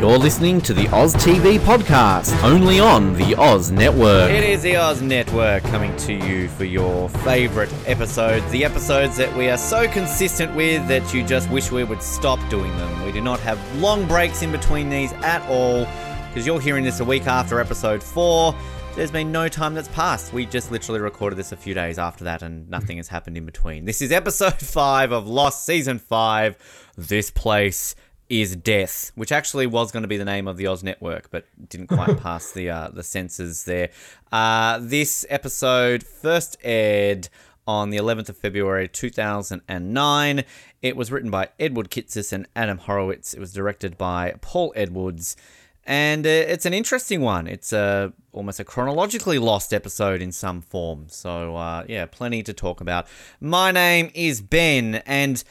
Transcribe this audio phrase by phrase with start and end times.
[0.00, 4.30] You're listening to the Oz TV podcast, only on the Oz Network.
[4.30, 8.48] It is the Oz Network coming to you for your favourite episodes.
[8.50, 12.38] The episodes that we are so consistent with that you just wish we would stop
[12.50, 13.06] doing them.
[13.06, 15.86] We do not have long breaks in between these at all,
[16.28, 18.54] because you're hearing this a week after episode four.
[18.96, 20.32] There's been no time that's passed.
[20.32, 23.46] We just literally recorded this a few days after that, and nothing has happened in
[23.46, 23.86] between.
[23.86, 26.92] This is episode five of Lost Season 5.
[26.98, 27.94] This place
[28.28, 31.46] is death, which actually was going to be the name of the Oz Network, but
[31.68, 33.90] didn't quite pass the uh, the censors there.
[34.32, 37.28] Uh, this episode first aired
[37.66, 40.44] on the 11th of February 2009.
[40.82, 43.34] It was written by Edward Kitsis and Adam Horowitz.
[43.34, 45.36] It was directed by Paul Edwards.
[45.84, 47.46] And uh, it's an interesting one.
[47.46, 51.06] It's a almost a chronologically lost episode in some form.
[51.08, 53.06] So uh, yeah, plenty to talk about.
[53.40, 55.42] My name is Ben, and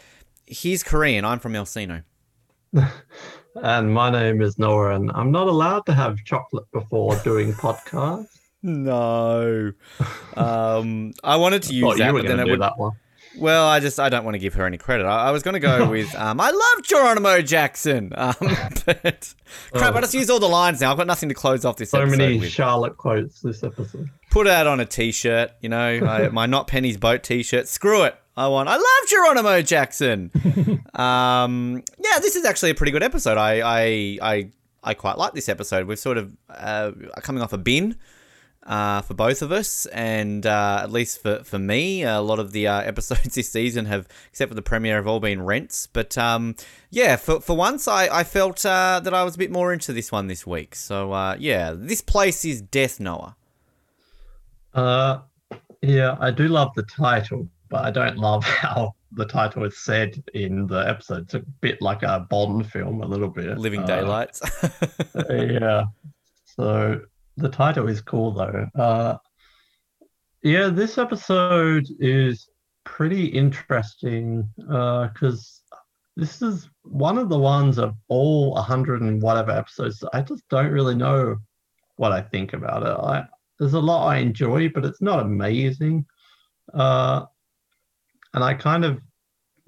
[0.46, 1.24] he's Korean.
[1.24, 2.04] I'm from Encino.
[3.56, 8.28] and my name is Noah, and I'm not allowed to have chocolate before doing podcasts.
[8.64, 9.72] No,
[10.36, 12.62] um, I wanted to use that, but then I would.
[12.62, 12.94] that one.
[13.38, 15.06] Well, I just I don't want to give her any credit.
[15.06, 18.34] I, I was going to go with um, I love Geronimo Jackson, um,
[18.86, 19.34] but
[19.74, 20.92] crap, I just used all the lines now.
[20.92, 22.50] I've got nothing to close off this So many with.
[22.50, 24.10] Charlotte quotes this episode.
[24.32, 27.68] Put it out on a t-shirt, you know, I, my not Penny's boat t-shirt.
[27.68, 28.16] Screw it.
[28.38, 28.68] I want.
[28.68, 30.32] I love Geronimo Jackson.
[30.94, 33.38] um, yeah, this is actually a pretty good episode.
[33.38, 34.50] I I I,
[34.84, 35.88] I quite like this episode.
[35.88, 36.92] We're sort of uh,
[37.22, 37.98] coming off a bin.
[38.66, 42.52] Uh, for both of us, and uh, at least for, for me, a lot of
[42.52, 45.86] the uh, episodes this season have, except for the premiere, have all been rents.
[45.86, 46.56] But um,
[46.90, 49.94] yeah, for, for once, I, I felt uh, that I was a bit more into
[49.94, 50.74] this one this week.
[50.74, 53.36] So uh, yeah, this place is Death Noah.
[54.74, 55.20] Uh,
[55.84, 60.24] yeah, I do love the title, but I don't love how the title is said
[60.34, 61.24] in the episode.
[61.24, 63.58] It's a bit like a Bond film, a little bit.
[63.58, 64.42] Living Uh, Daylights.
[65.30, 65.86] yeah.
[66.46, 67.02] So
[67.36, 68.68] the title is cool though.
[68.76, 69.18] Uh,
[70.42, 72.50] yeah, this episode is
[72.86, 75.62] pretty interesting because
[76.16, 80.02] this is one of the ones of all 100 and whatever episodes.
[80.14, 81.38] I just don't really know
[81.98, 83.04] what I think about it.
[83.04, 83.26] I
[83.60, 86.06] there's a lot I enjoy, but it's not amazing.
[86.74, 87.26] Uh,
[88.36, 89.00] and I kind of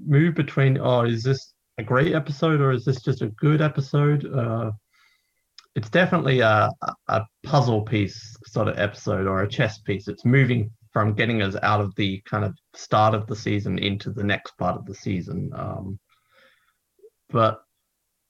[0.05, 4.25] move between, oh, is this a great episode or is this just a good episode?
[4.31, 4.71] Uh,
[5.75, 6.69] it's definitely a,
[7.07, 10.09] a puzzle piece sort of episode or a chess piece.
[10.09, 14.11] It's moving from getting us out of the kind of start of the season into
[14.11, 15.49] the next part of the season.
[15.55, 15.97] Um,
[17.29, 17.61] but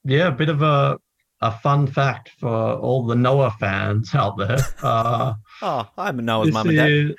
[0.03, 0.97] yeah, a bit of a
[1.41, 4.57] a fun fact for all the Noah fans out there.
[4.81, 6.91] Uh, oh, I'm Noah's this mum and dad.
[6.91, 7.15] is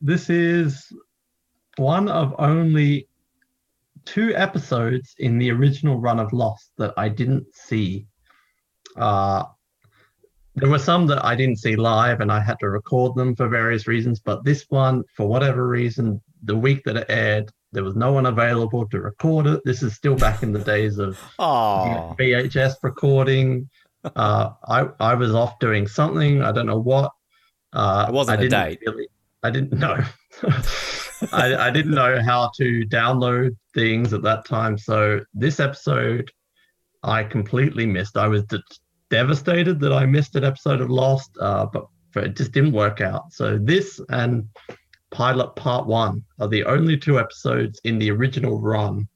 [0.00, 0.92] this is
[1.76, 3.08] one of only
[4.04, 8.06] two episodes in the original run of Lost that I didn't see.
[8.96, 9.44] Uh,
[10.56, 13.48] there were some that I didn't see live and I had to record them for
[13.48, 17.94] various reasons, but this one, for whatever reason, the week that it aired, there was
[17.94, 19.60] no one available to record it.
[19.64, 21.18] This is still back in the days of
[22.18, 23.68] VHS recording.
[24.16, 26.42] Uh, I I was off doing something.
[26.42, 27.12] I don't know what.
[27.72, 28.78] Uh, It wasn't I a date.
[28.84, 29.06] Really,
[29.42, 29.98] I didn't know.
[31.32, 34.78] I, I didn't know how to download things at that time.
[34.78, 36.30] So this episode,
[37.02, 38.16] I completely missed.
[38.16, 38.62] I was de-
[39.10, 43.00] devastated that I missed an episode of Lost, uh, but but it just didn't work
[43.00, 43.32] out.
[43.32, 44.48] So this and
[45.10, 49.08] Pilot Part One are the only two episodes in the original run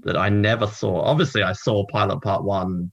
[0.00, 1.02] that I never saw.
[1.02, 2.90] Obviously, I saw Pilot Part One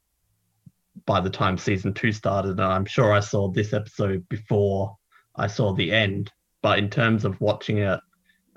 [1.05, 4.95] by the time season two started, and I'm sure I saw this episode before
[5.35, 6.31] I saw the end.
[6.61, 7.99] But in terms of watching it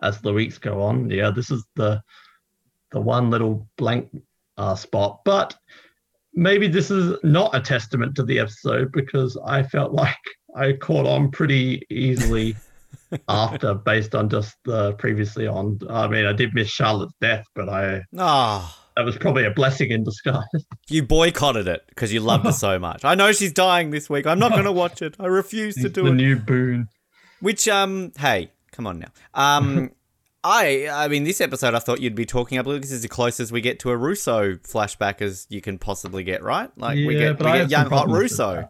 [0.03, 2.03] as the weeks go on, yeah, this is the
[2.93, 4.09] the one little blank
[4.57, 5.21] uh, spot.
[5.25, 5.57] But
[6.35, 10.17] maybe this is not a testament to the episode because I felt like
[10.57, 12.57] I caught on pretty easily
[13.29, 15.79] after based on just the previously on.
[15.91, 19.91] I mean, I did miss Charlotte's death, but I Oh, that was probably a blessing
[19.91, 20.45] in disguise.
[20.89, 23.05] you boycotted it because you loved her so much.
[23.05, 24.27] I know she's dying this week.
[24.27, 25.17] I'm not going to watch it.
[25.21, 26.15] I refuse to do the it.
[26.15, 26.89] new Boone.
[27.41, 29.09] Which um, hey, come on now.
[29.35, 29.91] Um,
[30.45, 32.59] I I mean, this episode I thought you'd be talking.
[32.59, 35.79] I believe this is the closest we get to a Rousseau flashback as you can
[35.79, 36.43] possibly get.
[36.43, 36.71] Right?
[36.77, 38.69] Like we Yeah, get but we I get have some young hot Rousseau.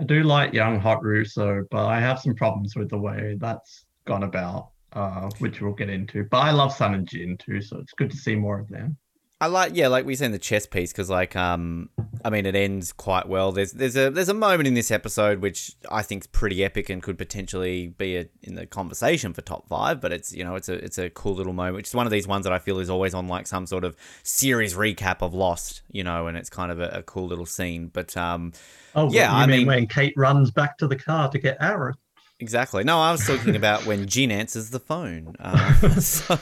[0.00, 3.84] I do like young hot Rousseau, but I have some problems with the way that's
[4.04, 6.24] gone about, uh, which we'll get into.
[6.24, 8.96] But I love Sun and Jin too, so it's good to see more of them.
[9.42, 11.90] I like, yeah, like we said in the chess piece, because like, um,
[12.24, 13.50] I mean, it ends quite well.
[13.50, 17.02] There's there's a there's a moment in this episode which I think's pretty epic and
[17.02, 20.00] could potentially be a, in the conversation for top five.
[20.00, 21.80] But it's you know it's a it's a cool little moment.
[21.80, 23.96] It's one of these ones that I feel is always on like some sort of
[24.22, 27.88] series recap of Lost, you know, and it's kind of a, a cool little scene.
[27.92, 28.52] But um,
[28.94, 31.56] Oh, Yeah, you I mean, mean- when Kate runs back to the car to get
[31.60, 31.94] Aaron?
[32.42, 32.82] Exactly.
[32.82, 35.36] No, I was talking about when Jin answers the phone.
[35.38, 36.36] Uh, so,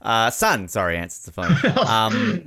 [0.00, 1.54] uh, Sun, sorry, answers the phone.
[1.90, 2.46] Um,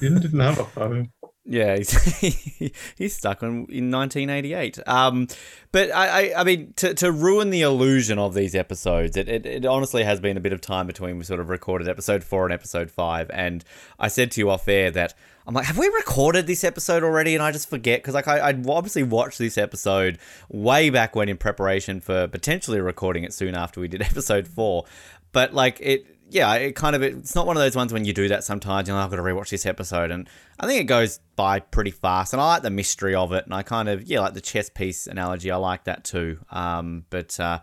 [0.00, 1.10] Jin didn't have a phone.
[1.48, 4.78] Yeah, he's, he's stuck on in 1988.
[4.86, 5.28] Um,
[5.72, 9.46] but I, I, I mean, to, to ruin the illusion of these episodes, it, it,
[9.46, 12.44] it honestly has been a bit of time between we sort of recorded episode four
[12.44, 13.30] and episode five.
[13.32, 13.64] And
[13.98, 15.14] I said to you off air that
[15.46, 17.34] I'm like, have we recorded this episode already?
[17.34, 20.18] And I just forget because like I, I obviously watched this episode
[20.50, 24.84] way back when in preparation for potentially recording it soon after we did episode four.
[25.32, 28.12] But like it, yeah, it kind of it's not one of those ones when you
[28.12, 28.88] do that sometimes.
[28.88, 30.28] You know, I've got to rewatch this episode, and
[30.60, 32.32] I think it goes by pretty fast.
[32.32, 34.70] And I like the mystery of it, and I kind of yeah, like the chess
[34.70, 35.50] piece analogy.
[35.50, 36.38] I like that too.
[36.50, 37.60] Um, but uh,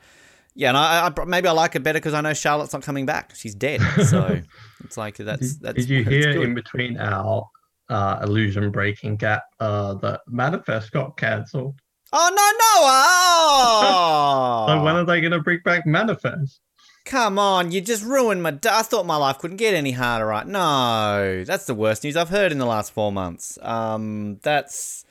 [0.56, 3.06] yeah, and I, I maybe I like it better because I know Charlotte's not coming
[3.06, 3.82] back; she's dead.
[4.06, 4.42] So
[4.84, 5.76] it's like that's that's.
[5.76, 6.44] did you hear good.
[6.44, 7.48] in between our
[7.90, 11.76] uh, illusion breaking gap uh, that Manifest got cancelled?
[12.14, 12.52] Oh no,
[12.82, 14.76] Noah!
[14.76, 16.60] So when are they going to bring back Manifest?
[17.06, 18.52] Come on, you just ruined my.
[18.52, 20.46] d- I thought my life couldn't get any harder, right?
[20.48, 23.60] No, that's the worst news I've heard in the last four months.
[23.62, 25.06] Um, that's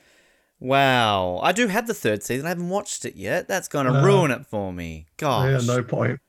[0.59, 1.39] wow.
[1.43, 2.47] I do have the third season.
[2.47, 3.47] I haven't watched it yet.
[3.47, 5.07] That's gonna Uh, ruin it for me.
[5.19, 5.67] Gosh.
[5.67, 6.21] Yeah, no point.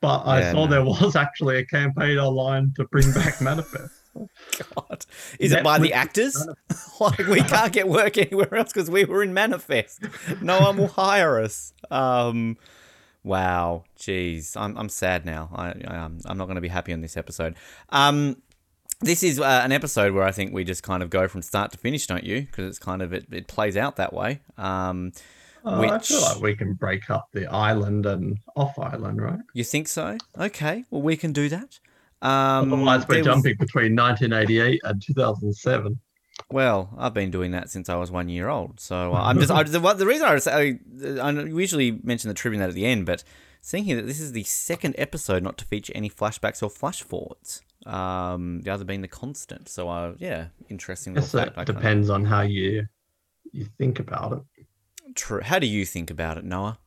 [0.00, 0.70] But I Yeah, saw no.
[0.72, 3.92] there was actually a campaign online to bring back Manifest.
[4.76, 5.06] God.
[5.38, 6.36] Is it by the actors?
[7.00, 10.02] like we can't get work anywhere else because we were in Manifest.
[10.40, 11.72] No one will hire us.
[11.92, 12.56] Um,
[13.24, 15.50] wow, jeez, I'm I'm sad now.
[15.54, 17.54] I, I am I'm not going to be happy on this episode.
[17.90, 18.36] Um,
[19.00, 21.72] this is uh, an episode where I think we just kind of go from start
[21.72, 22.42] to finish, don't you?
[22.42, 24.40] Because it's kind of it, it plays out that way.
[24.56, 25.12] Um,
[25.64, 29.38] Uh, I feel like we can break up the island and off island, right?
[29.54, 30.18] you think so?
[30.38, 31.78] Okay, well we can do that.
[32.20, 35.98] Um, Otherwise, we're there was- jumping between 1988 and 2007.
[36.50, 38.80] Well, I've been doing that since I was one year old.
[38.80, 40.78] So uh, I'm just I, the, what- the reason I, was, I,
[41.20, 43.24] I usually mention the trivia note at the end, but
[43.60, 47.02] seeing here that this is the second episode not to feature any flashbacks or flash
[47.02, 47.62] forwards.
[47.86, 49.68] Um, the other being the constant.
[49.68, 51.52] So uh, yeah, interesting little fact.
[51.52, 52.86] it I kinda- depends on how you
[53.52, 54.66] you think about it.
[55.14, 55.40] True.
[55.42, 56.78] How do you think about it, Noah?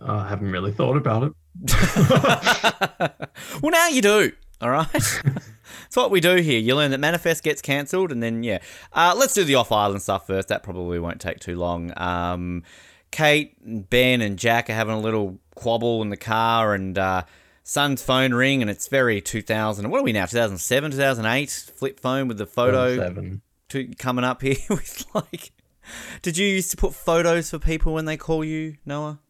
[0.00, 1.32] Uh, I haven't really thought about it.
[3.62, 4.32] well, now you do.
[4.60, 4.88] All right.
[4.92, 6.58] That's what we do here.
[6.58, 8.58] You learn that Manifest gets cancelled, and then, yeah.
[8.92, 10.48] Uh, let's do the off island stuff first.
[10.48, 11.92] That probably won't take too long.
[11.96, 12.62] Um,
[13.10, 17.24] Kate, and Ben, and Jack are having a little quabble in the car, and uh,
[17.62, 19.90] Sun's phone ring, and it's very 2000.
[19.90, 20.24] What are we now?
[20.26, 21.50] 2007, 2008?
[21.50, 23.38] Flip phone with the photo
[23.68, 25.52] to, coming up here with like.
[26.22, 29.20] Did you used to put photos for people when they call you, Noah?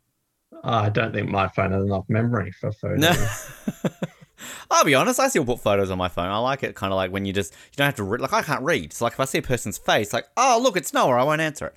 [0.64, 2.98] I don't think my phone has enough memory for photos.
[3.00, 3.90] No.
[4.70, 6.26] I'll be honest, I still put photos on my phone.
[6.28, 8.20] I like it kind of like when you just you don't have to read.
[8.20, 10.76] Like I can't read, so like if I see a person's face, like oh look,
[10.76, 11.74] it's Noah, I won't answer it.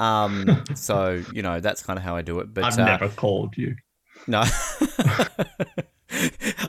[0.00, 2.52] Um, so you know that's kind of how I do it.
[2.54, 3.76] But I've uh, never called you.
[4.26, 4.44] no.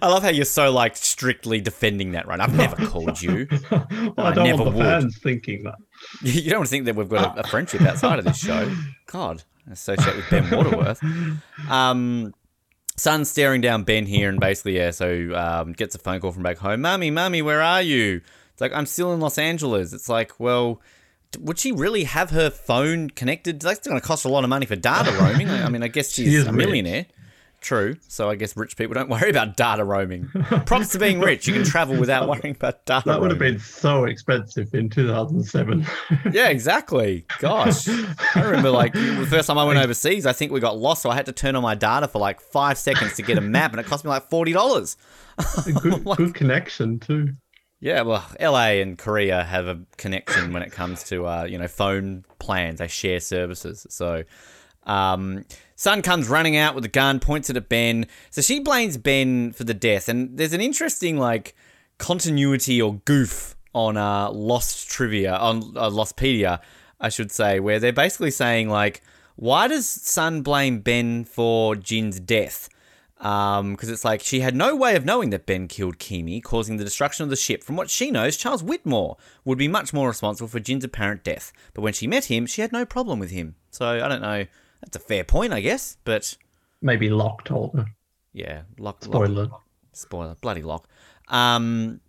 [0.02, 2.40] I love how you're so like strictly defending that, right?
[2.40, 3.48] I've never called you.
[3.72, 4.86] Well, I I don't never want the would.
[4.86, 5.76] fans thinking that.
[6.22, 8.70] You don't think that we've got a, a friendship outside of this show.
[9.08, 11.02] God, associate with Ben Waterworth.
[11.70, 12.34] Um,
[13.00, 16.44] Sun staring down Ben here, and basically, yeah, so um, gets a phone call from
[16.44, 16.82] back home.
[16.82, 18.22] Mummy, mummy, where are you?
[18.52, 19.94] It's like I'm still in Los Angeles.
[19.94, 20.82] It's like, well,
[21.40, 23.60] would she really have her phone connected?
[23.62, 25.50] That's going to cost a lot of money for data roaming.
[25.50, 27.08] I mean, I guess she's is a rich.
[27.62, 27.98] True.
[28.08, 30.28] So I guess rich people don't worry about data roaming.
[30.66, 31.48] Props to being rich.
[31.48, 33.04] You can travel without worrying about data.
[33.06, 35.86] That would have been so expensive in 2007.
[36.32, 37.26] Yeah, exactly.
[37.40, 37.88] Gosh.
[37.88, 41.10] I remember like the first time I went overseas, I think we got lost, so
[41.10, 43.72] I had to turn on my data for like five seconds to get a map,
[43.72, 44.98] and it cost me like forty dollars.
[45.82, 47.30] good, good connection too.
[47.80, 51.68] Yeah, well, LA and Korea have a connection when it comes to uh, you know
[51.68, 52.80] phone plans.
[52.80, 54.24] They share services, so.
[54.84, 55.46] Um,
[55.80, 58.06] Sun comes running out with a gun, points it at Ben.
[58.32, 61.56] So she blames Ben for the death, and there's an interesting like
[61.98, 66.60] continuity or goof on uh, Lost trivia on uh, Lostpedia,
[67.00, 69.02] I should say, where they're basically saying like,
[69.38, 72.68] why does Sun blame Ben for Jin's death?
[73.16, 76.76] Because um, it's like she had no way of knowing that Ben killed Keamy, causing
[76.76, 77.64] the destruction of the ship.
[77.64, 81.54] From what she knows, Charles Widmore would be much more responsible for Jin's apparent death.
[81.74, 83.56] But when she met him, she had no problem with him.
[83.72, 84.46] So I don't know.
[84.82, 85.98] That's a fair point, I guess.
[86.04, 86.36] But
[86.82, 87.86] maybe Locke told her.
[88.34, 89.04] Yeah, Locke.
[89.04, 89.46] Spoiler.
[89.46, 90.36] Locke, spoiler.
[90.42, 90.88] Bloody Locke.
[91.28, 92.02] Um,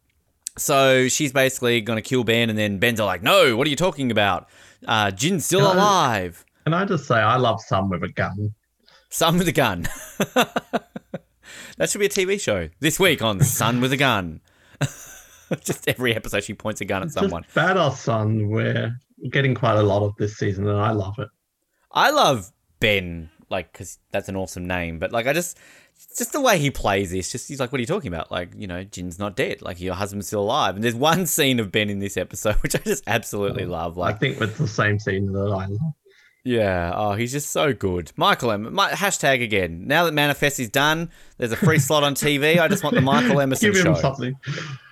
[0.56, 3.76] so she's basically going to kill Ben, and then Ben's like, "No, what are you
[3.76, 4.48] talking about?
[4.86, 8.08] Uh, Jin's still can alive." I, can I just say I love Sun with a
[8.08, 8.54] gun?
[9.08, 9.88] Sun with a gun.
[10.34, 14.40] that should be a TV show this week on Sun with a Gun.
[15.60, 17.42] just every episode, she points a gun at someone.
[17.42, 18.48] Just badass Sun.
[18.48, 18.96] We're
[19.30, 21.28] getting quite a lot of this season, and I love it.
[21.92, 24.98] I love Ben, like, because that's an awesome name.
[24.98, 25.58] But like, I just
[26.16, 28.30] just the way he plays this, just he's like, what are you talking about?
[28.30, 29.62] Like, you know, Jin's not dead.
[29.62, 30.74] Like, your husband's still alive.
[30.74, 33.96] And there's one scene of Ben in this episode which I just absolutely oh, love.
[33.96, 35.94] Like, I think it's the same scene that I love.
[36.42, 36.92] Yeah.
[36.94, 38.12] Oh, he's just so good.
[38.16, 38.72] Michael M.
[38.72, 39.86] My, hashtag again.
[39.86, 42.58] Now that Manifest is done, there's a free slot on TV.
[42.58, 44.00] I just want the Michael Emerson Give him show.
[44.00, 44.36] something.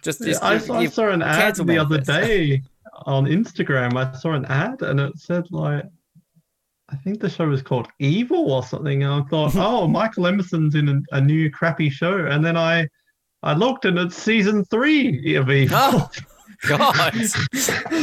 [0.03, 2.11] Just, just yeah, I, I saw an ad the Manifest.
[2.11, 2.63] other day
[3.07, 3.97] on Instagram.
[3.97, 5.85] I saw an ad and it said like
[6.91, 9.03] I think the show was called Evil or something.
[9.03, 12.27] And I thought, oh, Michael Emerson's in a, a, new crappy show.
[12.27, 12.89] And then I
[13.43, 15.77] I looked and it's season three of Evil.
[15.79, 16.11] Oh,
[16.69, 17.15] God.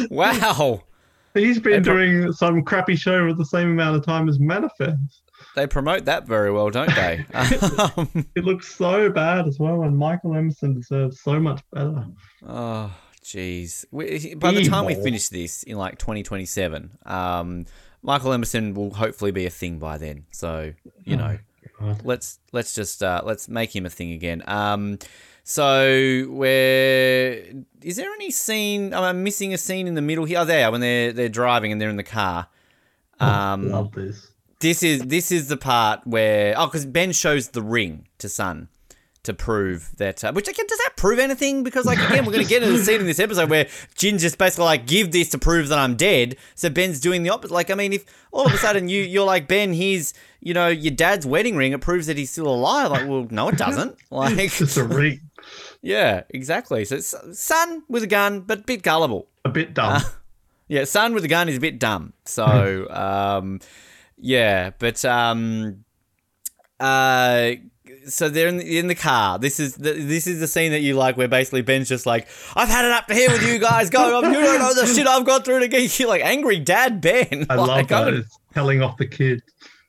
[0.10, 0.84] wow.
[1.34, 5.22] He's been doing some crappy show with the same amount of time as Manifest.
[5.56, 7.26] They promote that very well, don't they?
[7.34, 12.06] um, it looks so bad as well, and Michael Emerson deserves so much better.
[12.46, 13.86] Oh, jeez.
[14.40, 17.66] By the time we finish this in like 2027, um,
[18.06, 20.26] Michael Emerson will hopefully be a thing by then.
[20.32, 21.40] So you know,
[21.82, 24.44] oh, let's let's just uh, let's make him a thing again.
[24.48, 25.00] Um,
[25.44, 27.44] so where
[27.82, 28.94] is there any scene?
[28.94, 30.40] I'm missing a scene in the middle here.
[30.40, 32.48] Oh, there when they're they're driving and they're in the car.
[33.20, 34.32] Oh, um, love this.
[34.60, 38.70] This is this is the part where oh, because Ben shows the ring to Sun
[39.26, 40.24] to prove that.
[40.24, 41.64] Uh, which again, does that prove anything?
[41.64, 44.18] Because like again, we're going to get into the scene in this episode where Jin
[44.18, 46.38] just basically like give this to prove that I'm dead.
[46.56, 47.54] So Ben's doing the opposite.
[47.54, 50.68] Like I mean, if all of a sudden you you're like Ben, he's you know
[50.68, 51.74] your dad's wedding ring.
[51.74, 52.92] It proves that he's still alive.
[52.92, 53.98] Like well, no, it doesn't.
[54.12, 55.22] Like it's a ring.
[55.82, 56.86] Yeah, exactly.
[56.86, 59.28] So Sun with a gun, but a bit gullible.
[59.44, 59.98] A bit dumb.
[59.98, 60.02] Uh,
[60.68, 62.14] yeah, Sun with a gun is a bit dumb.
[62.26, 63.60] So um,
[64.18, 65.84] yeah, but um,
[66.80, 67.52] uh
[68.08, 69.40] so they're in the, in the car.
[69.40, 72.28] This is the, this is the scene that you like, where basically Ben's just like,
[72.56, 73.90] "I've had it up to here with you guys.
[73.90, 77.02] Go, you don't know the shit I've gone through to get you." Like angry dad
[77.02, 77.46] Ben.
[77.50, 78.26] I like, love that.
[78.54, 79.42] telling off the kid.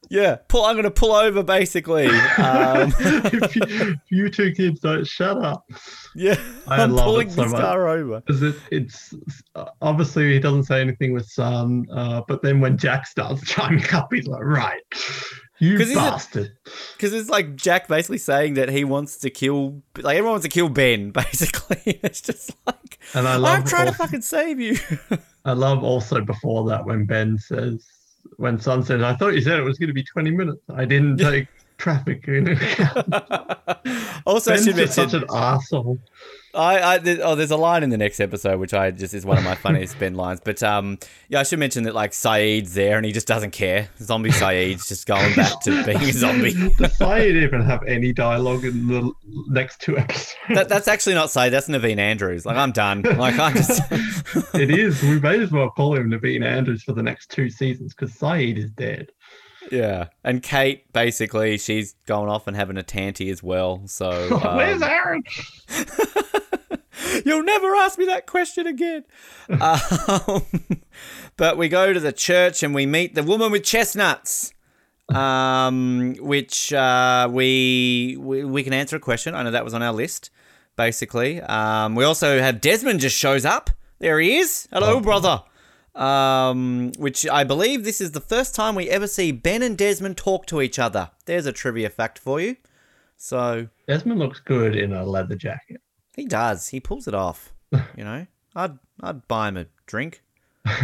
[0.09, 0.65] Yeah, pull.
[0.65, 2.09] I'm gonna pull over, basically.
[2.39, 5.65] Um, if, you, if, you, two kids don't shut up.
[6.15, 6.37] Yeah,
[6.69, 7.61] I am pulling so this much.
[7.61, 8.23] car over.
[8.29, 9.15] It, it's
[9.81, 14.13] obviously he doesn't say anything with Sun, uh, but then when Jack starts chiming up,
[14.13, 14.83] he's like, "Right,
[15.59, 16.57] you bastard.
[16.97, 20.51] Because it's like Jack basically saying that he wants to kill, like everyone wants to
[20.51, 21.11] kill Ben.
[21.17, 24.77] Basically, it's just like, and I love I'm trying also, to fucking save you.
[25.45, 27.87] I love also before that when Ben says,
[28.37, 30.61] when Sun says, "I thought you said it was going to be 20 minutes.
[30.75, 31.49] I didn't take
[31.79, 33.15] traffic in account."
[34.27, 35.99] also, Ben's mention, such an asshole.
[36.57, 39.39] I, I oh, there's a line in the next episode which I just is one
[39.39, 40.41] of my funniest Ben lines.
[40.43, 40.99] But um,
[41.29, 43.89] yeah, I should mention that like Sayid's there and he just doesn't care.
[44.01, 46.53] Zombie Sayid's just going back to being a zombie.
[46.53, 49.13] Does Sayid even have any dialogue in the
[49.49, 50.35] next two episodes?
[50.49, 51.51] That, that's actually not Sayid.
[51.51, 52.47] That's Naveen Andrews.
[52.47, 53.03] Like I'm done.
[53.03, 53.83] Like I just.
[54.55, 55.03] it is.
[55.03, 58.57] We may as well call him Naveen Andrews for the next two seasons because Sayid
[58.57, 59.11] is dead.
[59.71, 63.83] Yeah, and Kate basically she's going off and having a tanty as well.
[63.87, 64.11] So
[64.45, 64.57] um...
[64.57, 65.25] where's Aaron?
[67.25, 69.05] You'll never ask me that question again.
[69.61, 70.43] um,
[71.37, 74.53] but we go to the church and we meet the woman with chestnuts.
[75.09, 79.37] Um, which uh, we, we we can answer a question.
[79.37, 80.31] I know that was on our list.
[80.75, 83.71] Basically, um, we also have Desmond just shows up.
[84.01, 84.67] There he is.
[84.73, 85.01] Hello, oh.
[85.01, 85.43] brother.
[85.97, 90.19] Um, which I believe this is the first time we ever see Ben and Desmond
[90.19, 91.11] talk to each other.
[91.25, 92.57] There's a trivia fact for you.
[93.17, 95.81] So Desmond looks good in a leather jacket.
[96.15, 96.69] He does.
[96.69, 97.53] He pulls it off.
[97.73, 100.23] you know, I'd I'd buy him a drink.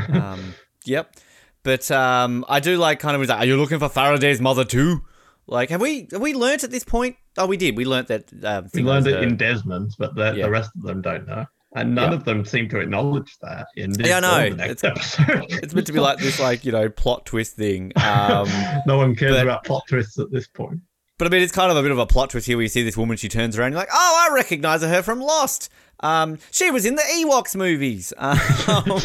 [0.08, 0.54] Um,
[0.84, 1.14] yep.
[1.62, 5.02] But um, I do like kind of like, are you looking for Faraday's mother too?
[5.46, 7.16] Like, have we have we learnt at this point?
[7.36, 7.76] Oh, we did.
[7.76, 8.32] We learnt that.
[8.42, 10.44] Uh, we learned it in Desmond's, but the, yeah.
[10.44, 11.46] the rest of them don't know.
[11.74, 14.64] And none of them seem to acknowledge that in this yeah, I know.
[14.64, 15.46] it's, episode.
[15.48, 17.92] it's meant to be like this, like you know, plot twist thing.
[17.96, 18.48] Um,
[18.86, 20.80] no one cares but, about plot twists at this point.
[21.18, 22.68] But I mean, it's kind of a bit of a plot twist here where you
[22.68, 25.70] see this woman, she turns around, you're like, oh, I recognize her from Lost.
[26.00, 28.12] Um, she was in the Ewoks movies.
[28.68, 28.98] Um,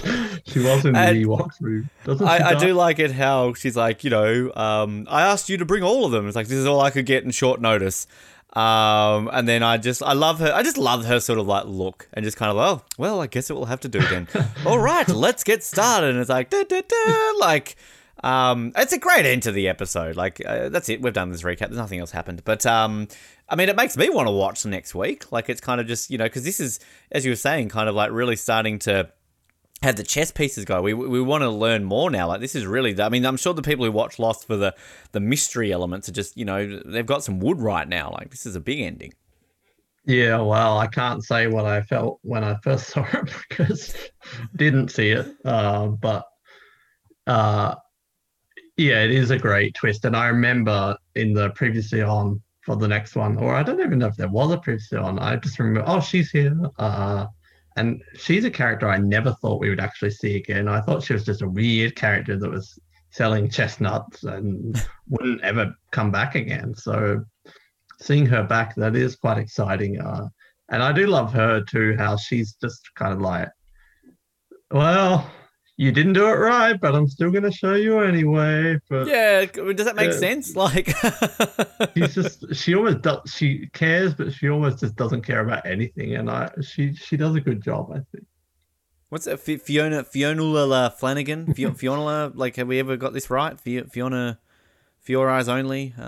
[0.46, 1.88] she was in the Ewoks movie.
[2.24, 5.66] I, I, do like it how she's like, you know, um, I asked you to
[5.66, 6.28] bring all of them.
[6.28, 8.08] It's like this is all I could get in short notice.
[8.54, 10.52] Um, and then I just, I love her.
[10.54, 13.28] I just love her sort of like look and just kind of, oh, well, I
[13.28, 14.28] guess it will have to do then.
[14.66, 16.12] all right, let's get started.
[16.12, 17.76] And it's like, da, da, da, like,
[18.24, 20.16] um, it's a great end to the episode.
[20.16, 21.02] Like, uh, that's it.
[21.02, 21.68] We've done this recap.
[21.68, 22.44] There's nothing else happened.
[22.46, 23.08] But, um,
[23.50, 25.32] I mean, it makes me want to watch the next week.
[25.32, 26.80] Like, it's kind of just, you know, because this is,
[27.12, 29.12] as you were saying, kind of like really starting to
[29.82, 30.82] have the chess pieces go.
[30.82, 32.28] We, we want to learn more now.
[32.28, 34.76] Like, this is really, I mean, I'm sure the people who watch Lost for the,
[35.12, 38.12] the mystery elements are just, you know, they've got some wood right now.
[38.12, 39.14] Like, this is a big ending.
[40.06, 43.94] Yeah, well, I can't say what I felt when I first saw it because
[44.56, 45.28] didn't see it.
[45.46, 46.26] Uh, but
[47.28, 47.76] uh,
[48.78, 50.06] yeah, it is a great twist.
[50.06, 54.00] And I remember in the previously on for the next one, or I don't even
[54.00, 55.20] know if there was a previously on.
[55.20, 56.58] I just remember, oh, she's here.
[56.80, 57.28] Uh,
[57.78, 60.68] and she's a character I never thought we would actually see again.
[60.68, 62.78] I thought she was just a weird character that was
[63.12, 66.74] selling chestnuts and wouldn't ever come back again.
[66.76, 67.24] So
[68.02, 70.02] seeing her back, that is quite exciting.
[70.02, 70.28] Uh,
[70.70, 73.50] and I do love her too, how she's just kind of like,
[74.72, 75.30] well,
[75.78, 78.80] you didn't do it right, but I'm still going to show you anyway.
[78.90, 80.56] But yeah, does that make sense?
[80.56, 80.88] Like,
[81.96, 83.32] she's just she almost does.
[83.32, 86.16] She cares, but she almost just doesn't care about anything.
[86.16, 88.26] And I, she she does a good job, I think.
[89.10, 89.40] What's that?
[89.40, 91.54] Fiona Fiona Flanagan?
[91.76, 93.60] Fiona, like, have we ever got this right?
[93.60, 94.40] Fiona,
[95.00, 95.94] Fiona eyes only.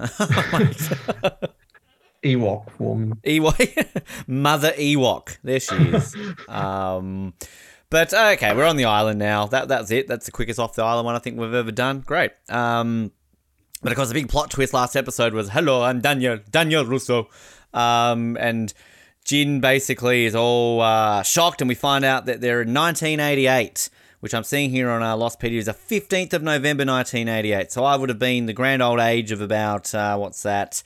[2.23, 3.13] Ewok woman.
[3.23, 5.37] Ewok, Mother Ewok.
[5.41, 6.13] There she is.
[6.49, 7.33] Um,
[7.89, 9.47] but okay, we're on the island now.
[9.47, 10.07] That that's it.
[10.07, 12.01] That's the quickest off the island one I think we've ever done.
[12.01, 12.31] Great.
[12.49, 13.11] Um,
[13.81, 17.29] but of course, the big plot twist last episode was, "Hello, I'm Danielle Danielle Rousseau,"
[17.73, 18.73] um, and
[19.23, 24.33] Jin basically is all uh, shocked, and we find out that they're in 1988 which
[24.33, 27.71] I'm seeing here on our Lostpedia is the 15th of November 1988.
[27.71, 30.83] So I would have been the grand old age of about, uh, what's that?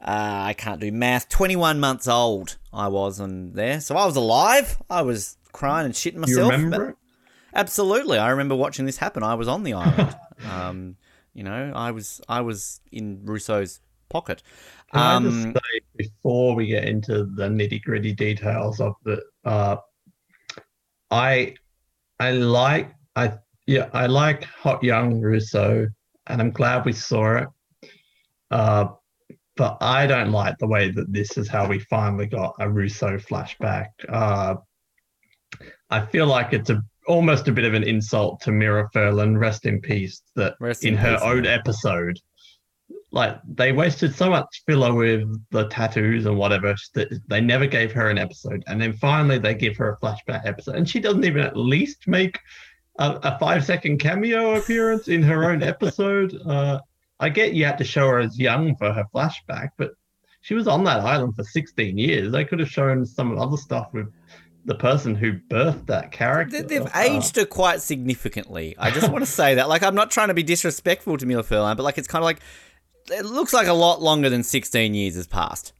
[0.00, 1.28] Uh, I can't do math.
[1.28, 3.80] 21 months old I was on there.
[3.80, 4.80] So I was alive.
[4.88, 6.52] I was crying and shitting myself.
[6.52, 6.96] You remember it?
[7.54, 9.22] Absolutely, I remember watching this happen.
[9.22, 10.16] I was on the island.
[10.52, 10.96] um,
[11.32, 14.42] you know, I was I was in Rousseau's pocket.
[14.92, 18.94] Can um, I just um, say before we get into the nitty gritty details of
[19.04, 19.76] the, uh,
[21.10, 21.54] I
[22.20, 23.32] I like I
[23.66, 25.88] yeah I like hot young Rousseau,
[26.26, 27.48] and I'm glad we saw it.
[28.50, 28.88] Uh,
[29.56, 33.16] but I don't like the way that this is how we finally got a Rousseau
[33.16, 33.86] flashback.
[34.06, 34.56] Uh,
[35.90, 39.66] I feel like it's a almost a bit of an insult to Mira Furlan, rest
[39.66, 41.58] in peace, that rest in, in her peace, own man.
[41.58, 42.18] episode,
[43.12, 47.92] like they wasted so much filler with the tattoos and whatever that they never gave
[47.92, 51.24] her an episode, and then finally they give her a flashback episode, and she doesn't
[51.24, 52.38] even at least make
[52.98, 56.36] a, a five second cameo appearance in her own episode.
[56.46, 56.80] Uh,
[57.18, 59.92] I get you had to show her as young for her flashback, but
[60.42, 62.30] she was on that island for 16 years.
[62.30, 64.12] They could have shown some other stuff with
[64.66, 66.62] the person who birthed that character.
[66.62, 68.74] They've uh, aged her quite significantly.
[68.78, 69.68] I just want to say that.
[69.68, 72.26] Like, I'm not trying to be disrespectful to Mira Furlan, but like, it's kind of
[72.26, 72.40] like
[73.10, 75.72] it looks like a lot longer than 16 years has passed.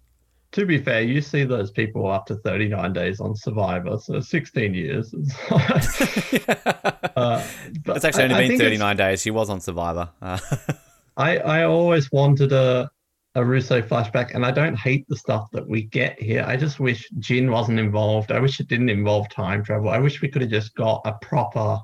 [0.52, 5.12] To be fair, you see those people after 39 days on Survivor, so 16 years.
[5.50, 7.44] uh,
[7.86, 9.20] it's actually only I, been I 39 days.
[9.20, 10.08] She was on Survivor.
[10.22, 10.38] Uh.
[11.16, 12.90] I, I always wanted a
[13.36, 16.42] a Rousseau flashback, and I don't hate the stuff that we get here.
[16.48, 18.32] I just wish Jin wasn't involved.
[18.32, 19.90] I wish it didn't involve time travel.
[19.90, 21.78] I wish we could have just got a proper.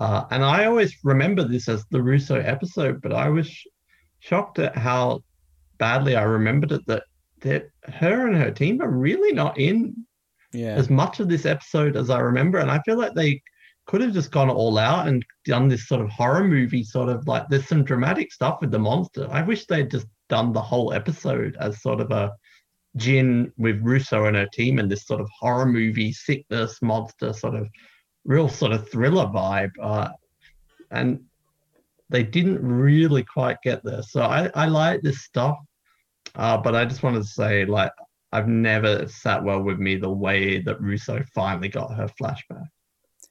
[0.00, 3.56] Uh, and I always remember this as the Rousseau episode, but I was
[4.18, 5.22] shocked at how
[5.78, 6.84] badly I remembered it.
[6.88, 7.04] That
[7.42, 9.94] that her and her team are really not in
[10.52, 10.74] yeah.
[10.74, 13.40] as much of this episode as I remember, and I feel like they
[13.86, 17.28] could have just gone all out and done this sort of horror movie sort of
[17.28, 19.28] like there's some dramatic stuff with the monster.
[19.30, 22.32] I wish they'd just done the whole episode as sort of a
[22.96, 27.54] Jin with Rousseau and her team and this sort of horror movie sickness monster sort
[27.54, 27.68] of
[28.24, 29.72] real sort of thriller vibe.
[29.80, 30.10] Uh,
[30.90, 31.20] and
[32.08, 34.02] they didn't really quite get there.
[34.02, 35.58] So I, I like this stuff.
[36.36, 37.92] Uh, but I just wanted to say, like,
[38.32, 42.66] I've never sat well with me the way that Rousseau finally got her flashback.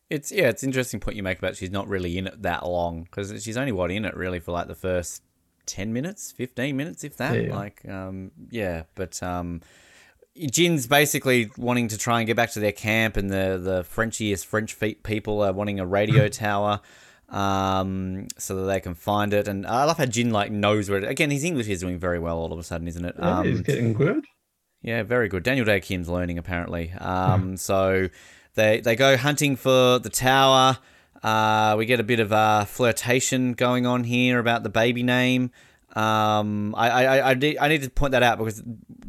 [0.09, 3.03] It's yeah, it's interesting point you make about she's not really in it that long
[3.03, 5.23] because she's only what in it really for like the first
[5.65, 7.55] 10 minutes 15 minutes if that yeah.
[7.55, 9.61] like um yeah but um
[10.35, 14.45] Jin's basically wanting to try and get back to their camp, and the the Frenchiest
[14.45, 16.81] French feet people are wanting a radio tower.
[17.29, 20.99] Um, so that they can find it, and I love how Jin like knows where.
[20.99, 23.15] It, again, his English is doing very well all of a sudden, isn't it?
[23.17, 24.23] Yeah, um, he's getting good.
[24.83, 25.43] Yeah, very good.
[25.43, 26.91] Daniel Dae Kim's learning apparently.
[26.99, 28.09] Um, so
[28.55, 30.77] they they go hunting for the tower.
[31.23, 35.51] Uh, we get a bit of uh, flirtation going on here about the baby name.
[35.95, 38.61] Um, I, I, I, need, I need to point that out because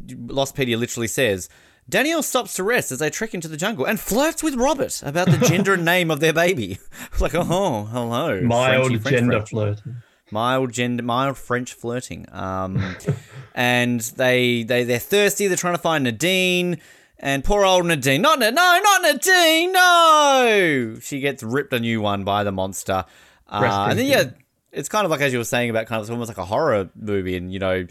[0.07, 1.49] Lostpedia literally says
[1.89, 5.27] Danielle stops to rest as they trek into the jungle and flirts with Robert about
[5.27, 6.79] the gender and name of their baby.
[7.19, 8.41] like, oh, hello.
[8.41, 9.95] Mild Frenchy, French, gender flirting.
[10.31, 12.27] Mild gender, mild French flirting.
[12.31, 12.95] Um,
[13.55, 15.47] and they they they're thirsty.
[15.47, 16.79] They're trying to find Nadine.
[17.19, 20.97] And poor old Nadine, not no, not Nadine, no.
[21.01, 23.05] She gets ripped a new one by the monster.
[23.47, 24.23] Uh, and then yeah,
[24.71, 26.45] it's kind of like as you were saying about kind of it's almost like a
[26.45, 27.85] horror movie, and you know,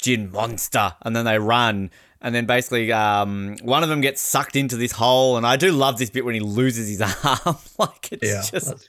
[0.00, 1.90] Jin monster, and then they run.
[2.20, 5.70] And then basically, um, one of them gets sucked into this hole, and I do
[5.70, 7.56] love this bit when he loses his arm.
[7.78, 8.88] like it's Yeah, just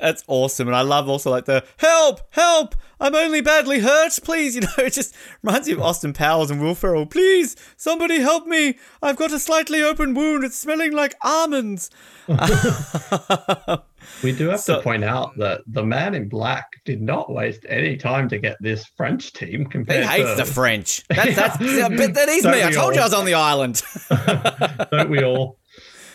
[0.00, 0.68] that's awesome.
[0.68, 4.54] And I love also like the help, help, I'm only badly hurt, please.
[4.58, 7.06] You know, it just reminds me of Austin Powers and Will Ferrell.
[7.06, 8.76] Please, somebody help me.
[9.02, 10.42] I've got a slightly open wound.
[10.44, 11.90] It's smelling like almonds.
[14.22, 17.64] We do have So- to point out that the man in black did not waste
[17.68, 21.06] any time to get this French team He compared hates to the French.
[21.08, 22.64] That, that's, yeah, that is Don't me.
[22.64, 23.82] I told you I was on the island.
[24.90, 25.58] don't we all?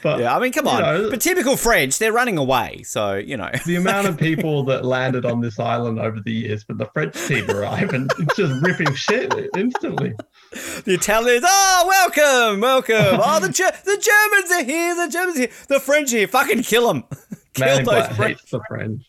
[0.03, 0.81] But yeah, I mean, come on.
[0.81, 2.83] know, but typical French, they're running away.
[2.83, 3.49] So, you know.
[3.65, 7.15] the amount of people that landed on this island over the years, but the French
[7.25, 10.13] team arrive and just ripping shit instantly.
[10.51, 13.21] The Italians, oh, welcome, welcome.
[13.23, 14.95] Oh, the the Germans are here.
[14.95, 15.51] The Germans are here.
[15.69, 16.27] The French are here.
[16.27, 17.03] Fucking kill them.
[17.53, 18.39] kill Man those French.
[18.39, 19.01] hates the French.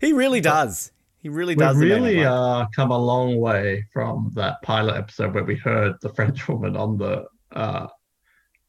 [0.00, 0.90] He really does.
[1.22, 1.76] He really does.
[1.76, 6.08] in really uh, come a long way from that pilot episode where we heard the
[6.08, 7.86] French woman on the uh,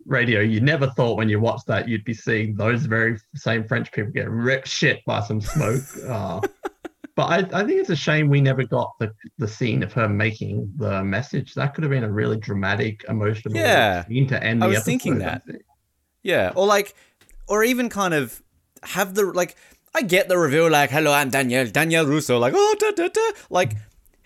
[0.05, 0.41] radio.
[0.41, 4.11] You never thought when you watched that you'd be seeing those very same French people
[4.11, 5.83] get ripped shit by some smoke.
[6.07, 6.41] Uh,
[7.15, 10.07] but I, I think it's a shame we never got the, the scene of her
[10.09, 11.53] making the message.
[11.55, 14.05] That could have been a really dramatic, emotional Yeah.
[14.05, 14.85] scene to end I the was episode.
[14.91, 15.43] thinking that.
[16.23, 16.93] Yeah, or like,
[17.47, 18.41] or even kind of
[18.83, 19.55] have the like.
[19.93, 23.21] I get the reveal, like, "Hello, I'm Danielle, Danielle Rousseau." Like, oh, da, da, da.
[23.49, 23.73] like,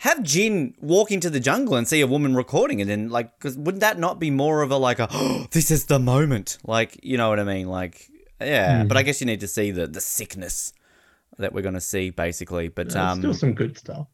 [0.05, 3.37] have Jin walk into the jungle and see a woman recording, it, and then like,
[3.37, 6.59] because wouldn't that not be more of a like a, oh, this is the moment,
[6.63, 7.67] like, you know what I mean?
[7.67, 8.07] Like,
[8.39, 8.83] yeah.
[8.83, 8.87] Hmm.
[8.87, 10.73] But I guess you need to see the the sickness
[11.39, 12.67] that we're gonna see, basically.
[12.67, 14.05] But There's um, still some good stuff.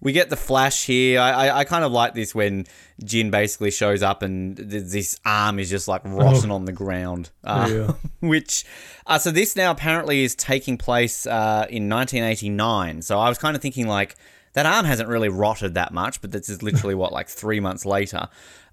[0.00, 1.20] we get the flash here.
[1.20, 2.64] I, I, I kind of like this when
[3.04, 7.28] Jin basically shows up and th- this arm is just like rotting on the ground.
[7.44, 7.92] Uh, Yeah.
[8.26, 8.64] Which,
[9.06, 13.02] uh, so this now apparently is taking place uh, in 1989.
[13.02, 14.16] So I was kind of thinking like
[14.54, 17.84] that arm hasn't really rotted that much, but this is literally what like three months
[17.84, 18.28] later.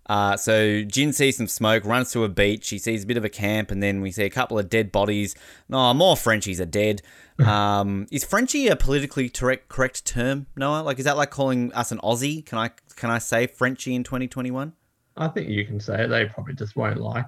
[0.08, 2.70] Uh, so Jin sees some smoke, runs to a beach.
[2.70, 4.92] He sees a bit of a camp, and then we see a couple of dead
[4.92, 5.36] bodies.
[5.68, 7.02] No, more Frenchies are dead.
[7.38, 10.82] Um, is Frenchie a politically correct correct term, Noah?
[10.82, 12.44] Like, is that like calling us an Aussie?
[12.44, 14.74] Can I can I say Frenchie in 2021?
[15.16, 16.08] I think you can say it.
[16.08, 17.28] They probably just won't like.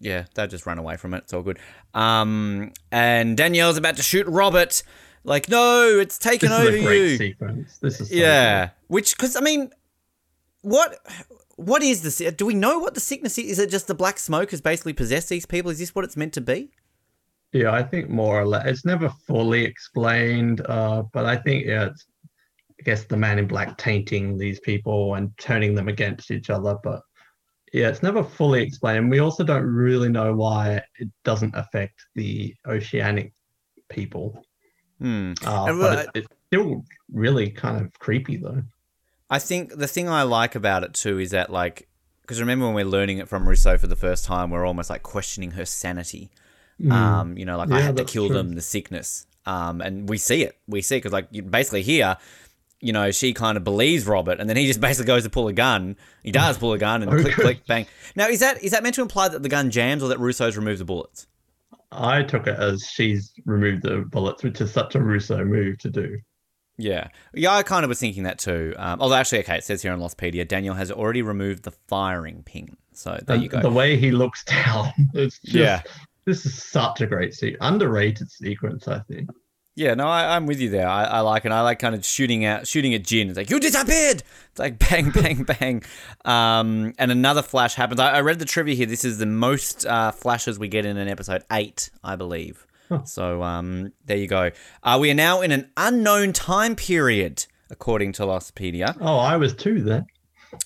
[0.00, 1.18] Yeah, they'll just run away from it.
[1.18, 1.58] It's all good.
[1.92, 4.82] Um, and Danielle's about to shoot Robert.
[5.26, 7.16] Like, no, it's taken This over is a great you.
[7.16, 7.78] sequence.
[7.78, 9.70] This is so Yeah, which because I mean,
[10.62, 10.98] what
[11.56, 12.18] what is this?
[12.34, 13.50] do we know what the sickness is?
[13.52, 15.70] Is it just the black smoke has basically possessed these people?
[15.72, 16.70] Is this what it's meant to be?
[17.52, 18.66] Yeah, I think more or less.
[18.66, 22.06] It's never fully explained, uh, but I think yeah, it's
[22.78, 26.76] I guess the man in black tainting these people and turning them against each other.
[26.84, 27.00] But
[27.72, 28.98] yeah, it's never fully explained.
[28.98, 33.32] And we also don't really know why it doesn't affect the oceanic
[33.88, 34.40] people.
[35.00, 35.32] Hmm.
[35.44, 38.62] Uh, And, but it, it's still really kind of creepy though.
[39.28, 41.88] I think the thing I like about it too is that like
[42.22, 45.02] because remember when we're learning it from Rousseau for the first time, we're almost like
[45.02, 46.30] questioning her sanity.
[46.90, 47.82] Um, you know, like I Mm.
[47.82, 48.36] Had to kill true.
[48.36, 49.26] them, the sickness.
[49.46, 50.58] Um, and we see it.
[50.66, 52.16] We see because like you- basically here,
[52.80, 55.48] you know, she kind of believes Robert, and then he just basically goes to pull
[55.48, 55.96] a gun.
[56.22, 57.42] He does pull a gun, and Oh, click, good.
[57.42, 57.86] click, bang.
[58.16, 60.56] Now, is that is that meant to imply that the gun jams, or that Rousseau's
[60.56, 61.26] removed the bullets?
[61.92, 65.90] I took it as she's removed the bullets, which is such a Rousseau move to
[65.90, 66.18] do.
[66.78, 68.74] Yeah, yeah, I kind of was thinking that too.
[68.76, 72.42] Um, although actually, okay, it says here on Lostpedia, Danielle has already removed the firing
[72.42, 72.76] pin.
[72.92, 73.60] So there And you go.
[73.62, 75.82] The way he looks down, it's just, Yeah.
[76.26, 79.30] This is such a great se- underrated sequence, I think.
[79.76, 80.88] Yeah, no, I, I'm with you there.
[80.88, 81.52] I, I like it.
[81.52, 83.28] I like kind of shooting out, shooting at Jin.
[83.28, 84.22] It's like you disappeared.
[84.50, 85.82] It's like bang, bang, bang.
[86.24, 88.00] Um, and another flash happens.
[88.00, 88.86] I, I read the trivia here.
[88.86, 92.66] This is the most uh, flashes we get in an episode eight, I believe.
[93.04, 94.52] So um, there you go.
[94.82, 98.96] Uh, we are now in an unknown time period, according to Lostpedia.
[99.00, 100.06] Oh, I was too then.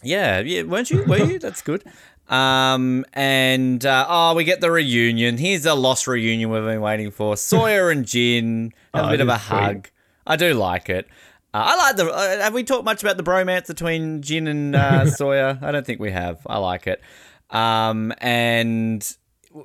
[0.03, 1.03] Yeah, yeah, weren't you?
[1.05, 1.39] Were you?
[1.39, 1.83] That's good.
[2.31, 5.37] Um, and uh, oh, we get the reunion.
[5.37, 7.37] Here's a lost reunion we've been waiting for.
[7.37, 9.57] Sawyer and Jin have Oh, a bit of a is sweet.
[9.59, 9.89] hug.
[10.27, 11.07] I do like it.
[11.53, 12.07] Uh, I like the.
[12.09, 15.59] Uh, have we talked much about the bromance between Jin and uh, Sawyer?
[15.61, 16.39] I don't think we have.
[16.47, 17.03] I like it.
[17.51, 19.05] Um, and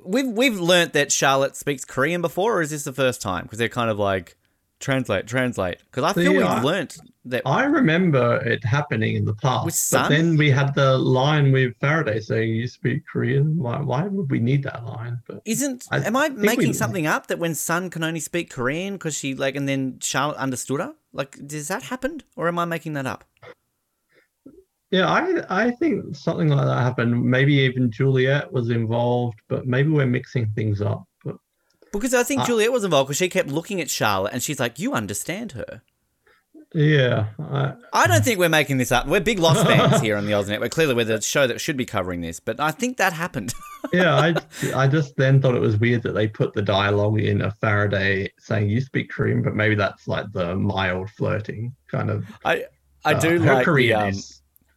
[0.04, 3.44] we've we've learnt that Charlotte speaks Korean before, or is this the first time?
[3.44, 4.36] Because they're kind of like
[4.80, 5.78] translate, translate.
[5.90, 7.42] Because I feel See, we've I- learnt that.
[7.44, 9.64] I remember it happening in the past.
[9.66, 13.56] With but then we had the line with Faraday saying you speak Korean.
[13.56, 15.18] Why, why would we need that line?
[15.26, 18.94] But Isn't I am I making something up that when Sun can only speak Korean
[18.94, 20.94] because she like and then Charlotte understood her?
[21.12, 23.24] Like, does that happen, or am I making that up?
[24.90, 27.24] yeah, I I think something like that happened.
[27.24, 31.04] Maybe even Juliet was involved, but maybe we're mixing things up.
[31.92, 34.60] Because I think Uh, Juliet was involved because she kept looking at Charlotte and she's
[34.60, 35.82] like, "You understand her."
[36.74, 39.06] yeah, I, I don't think we're making this up.
[39.06, 40.72] We're big Lost fans here on the Oz Network.
[40.72, 43.54] Clearly, we're the show that should be covering this, but I think that happened.
[43.92, 44.34] yeah, I
[44.74, 48.30] I just then thought it was weird that they put the dialogue in of Faraday
[48.38, 52.26] saying you speak Korean, but maybe that's like the mild flirting kind of.
[52.44, 52.64] I
[53.04, 54.22] I uh, do her like Korean the um,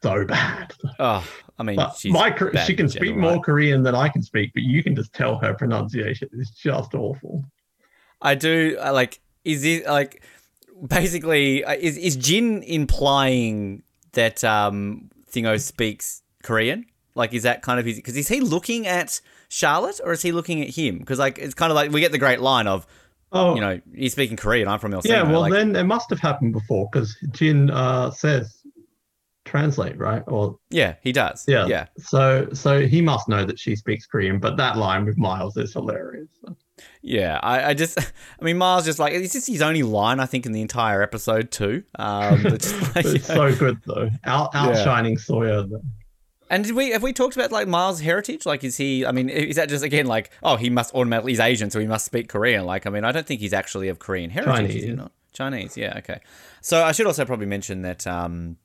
[0.02, 0.74] so bad.
[1.00, 2.30] oh, I mean, she's my
[2.66, 3.44] she can general, speak more right?
[3.44, 7.46] Korean than I can speak, but you can just tell her pronunciation is just awful.
[8.22, 9.20] I do like.
[9.46, 10.24] Is it like
[10.86, 13.84] basically uh, is is Jin implying
[14.14, 16.86] that um Thingo speaks Korean?
[17.16, 17.96] Like, is that kind of his?
[17.98, 21.00] Because is he looking at Charlotte or is he looking at him?
[21.00, 22.86] Because like it's kind of like we get the great line of
[23.32, 24.68] Oh, you know he's speaking Korean.
[24.68, 25.22] I'm from El yeah.
[25.22, 28.59] Well, like, then it must have happened before because Jin uh, says
[29.50, 30.24] translate, right?
[30.28, 31.46] Or yeah, he does.
[31.48, 31.88] yeah, yeah.
[31.98, 35.74] So so he must know that she speaks Korean, but that line with Miles is
[35.74, 36.30] hilarious.
[37.02, 40.26] Yeah, I, I just, I mean, Miles just like it's just his only line I
[40.26, 41.84] think in the entire episode too.
[41.98, 45.64] Um, just like, it's so good though, Out, outshining Sawyer.
[45.64, 45.82] Though.
[46.50, 48.46] and did we have we talked about like Miles' heritage?
[48.46, 49.06] Like, is he?
[49.06, 51.88] I mean, is that just again like, oh, he must automatically he's Asian, so he
[51.88, 52.66] must speak Korean?
[52.66, 54.70] Like, I mean, I don't think he's actually of Korean heritage.
[54.70, 54.98] Is he Chinese.
[54.98, 55.12] not?
[55.34, 56.20] Chinese, yeah, okay.
[56.62, 58.58] So I should also probably mention that um,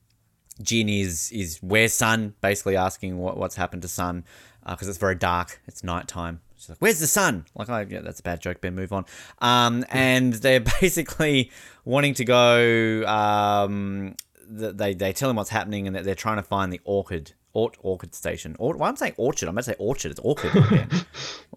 [0.61, 2.35] Jin is is where's Sun?
[2.41, 4.23] Basically asking what what's happened to Sun
[4.67, 5.61] because it's very dark.
[5.67, 6.41] It's nighttime.
[6.57, 8.61] She's like, "Where's the sun?" Like, oh, yeah, that's a bad joke.
[8.61, 9.05] Ben, move on.
[9.39, 11.51] Um, and they're basically
[11.83, 13.05] wanting to go.
[13.05, 14.15] Um,
[14.47, 17.33] they they tell him what's happening and that they're trying to find the orchid.
[17.53, 18.57] Ort, orchid station.
[18.59, 19.47] Or, why I'm saying orchard.
[19.47, 20.11] I'm about to say orchard.
[20.11, 20.51] It's orchid.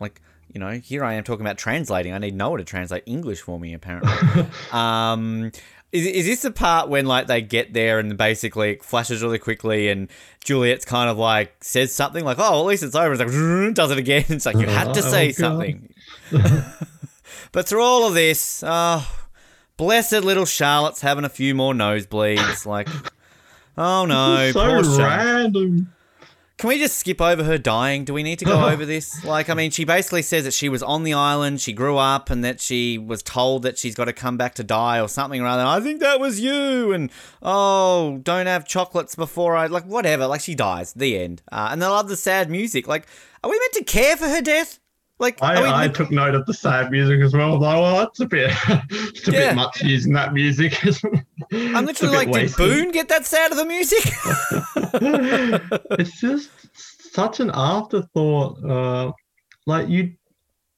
[0.01, 0.21] Like,
[0.55, 2.13] you know, here I am talking about translating.
[2.13, 4.47] I need Noah to translate English for me, apparently.
[4.73, 5.51] um,
[5.93, 9.39] is, is this the part when like they get there and basically it flashes really
[9.39, 10.09] quickly and
[10.45, 13.91] Juliet's kind of like says something like, "Oh, at least it's over." It's like does
[13.91, 14.25] it again.
[14.29, 15.35] It's like you had to Oh, say oh, God.
[15.37, 15.95] something.
[17.53, 19.07] but through all of this, oh,
[19.77, 22.67] blessed little Charlotte's having a few more nosebleeds.
[22.67, 22.89] Like,
[23.77, 25.93] oh no, so random.
[26.59, 28.05] Can we just skip over her dying?
[28.05, 29.25] Do we need to go over this?
[29.25, 32.31] Like, I mean, she basically says that she was on the island, she grew up,
[32.31, 35.41] and that she was told that she's got to come back to die or something
[35.41, 35.63] rather.
[35.63, 37.11] I think that was you, and
[37.43, 40.27] oh, don't have chocolates before I like whatever.
[40.27, 40.93] Like, she dies.
[40.95, 41.43] The end.
[41.53, 42.89] Uh, and I love the sad music.
[42.89, 43.07] Like,
[43.45, 44.81] are we meant to care for her death?
[45.21, 47.51] Like, I, are we I meant- took note of the sad music as well.
[47.51, 48.51] I was like, well, that's a bit,
[48.91, 49.49] it's a Yeah.
[49.49, 50.75] bit much using that music.
[51.53, 54.05] I'm literally like, did Boone get that sad of the music?
[55.99, 56.51] it's just
[57.13, 58.63] such an afterthought.
[58.65, 59.13] Uh,
[59.67, 60.13] like you,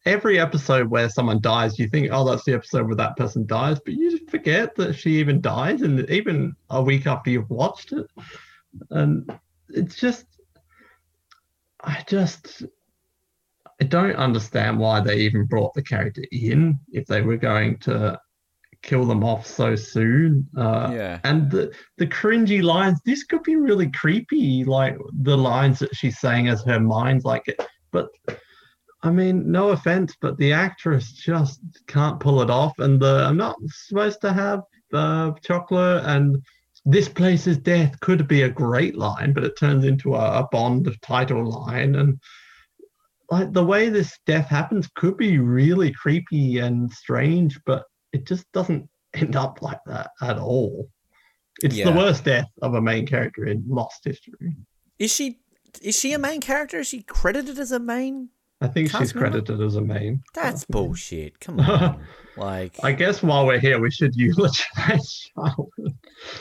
[0.07, 3.79] every episode where someone dies, you think, oh, that's the episode where that person dies,
[3.85, 7.92] but you just forget that she even dies, and even a week after you've watched
[7.92, 8.07] it,
[8.90, 9.31] and
[9.68, 10.24] it's just,
[11.83, 12.62] I just.
[13.81, 18.21] I don't understand why they even brought the character in if they were going to
[18.83, 20.49] kill them off so soon.
[20.57, 21.21] Uh, yeah.
[21.25, 26.19] and the the cringy lines this could be really creepy like the lines that she's
[26.19, 28.09] saying as her mind's like it but
[29.03, 33.37] i mean no offense but the actress just can't pull it off and the i'm
[33.37, 34.62] not supposed to have
[34.93, 36.43] uh, chocolate and
[36.85, 40.49] this place is death could be a great line but it turns into a, a
[40.51, 42.19] bond title line and
[43.31, 48.51] like the way this death happens could be really creepy and strange but it just
[48.53, 50.88] doesn't end up like that at all.
[51.62, 51.90] It's Yeah.
[51.90, 54.57] the worst death of a main character in Lost history.
[54.99, 55.40] Is she
[55.81, 56.81] is she a main character?
[56.81, 58.31] Is she credited as a main?
[58.62, 60.23] I think she's credited as a main.
[60.35, 61.40] That's bullshit.
[61.40, 62.05] Come on.
[62.37, 65.94] Like I guess while we're here, we should eulogize Charlotte.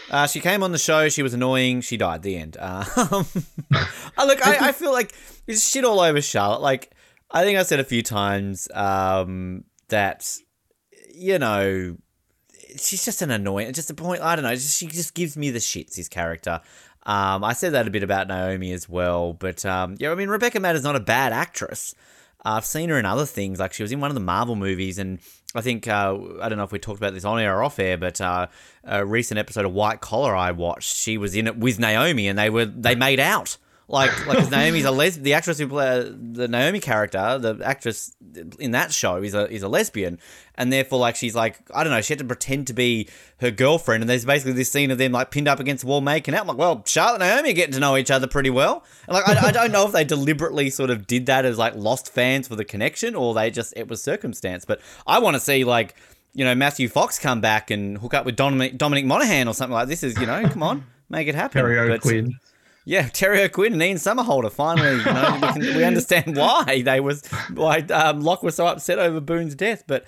[0.10, 1.10] Uh, she came on the show.
[1.10, 1.82] She was annoying.
[1.82, 2.22] She died.
[2.22, 2.58] The end.
[2.62, 3.26] Uh, um,
[4.18, 5.14] I look, I, I feel like
[5.48, 6.62] it's shit all over Charlotte.
[6.62, 6.92] Like
[7.32, 10.38] I think I said a few times um, that
[11.14, 11.98] you know
[12.78, 13.74] she's just an annoying.
[13.74, 14.22] Just a point.
[14.22, 14.54] I don't know.
[14.54, 15.96] Just, she just gives me the shits.
[15.96, 16.62] His character.
[17.04, 20.30] Um, I said that a bit about Naomi as well, but um, yeah, I mean
[20.30, 21.96] Rebecca Mader's not a bad actress.
[22.46, 24.56] Uh, I've seen her in other things, like she was in one of the Marvel
[24.56, 25.20] movies, and
[25.56, 27.80] I think uh, I don't know if we talked about this on air or off
[27.80, 28.48] air, but uh,
[28.84, 32.38] a recent episode of White Collar I watched, she was in it with Naomi, and
[32.38, 33.58] they were they made out.
[33.90, 38.16] Like, like Naomi's a les- the actress who played uh, the Naomi character, the actress
[38.60, 40.20] in that show is a is a lesbian,
[40.54, 43.50] and therefore, like, she's like, I don't know, she had to pretend to be her
[43.50, 46.36] girlfriend, and there's basically this scene of them like pinned up against the wall making
[46.36, 46.42] out.
[46.42, 48.84] I'm like, well, Charlotte and Naomi are getting to know each other pretty well.
[49.08, 51.74] And like, I, I don't know if they deliberately sort of did that as like
[51.76, 54.66] lost fans for the connection, or they just it was circumstance.
[54.66, 55.96] But I want to see like.
[56.32, 59.74] You know, Matthew Fox come back and hook up with Dominic, Dominic Monaghan or something
[59.74, 60.04] like this.
[60.04, 61.60] Is you know, come on, make it happen.
[61.60, 62.40] Terry But- O'Quinn.
[62.90, 64.52] Yeah, Terry O'Quinn and Ian Somerhalder.
[64.52, 67.24] Finally, you know, we, can, we understand why they was
[67.54, 69.84] why um, Locke was so upset over Boone's death.
[69.86, 70.06] But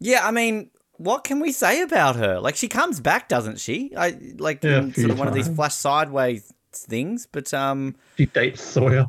[0.00, 2.40] yeah, I mean, what can we say about her?
[2.40, 3.92] Like, she comes back, doesn't she?
[3.96, 7.28] I like Yeah, in sort of one of these flash sideways things.
[7.30, 9.06] But um, She dates Sawyer.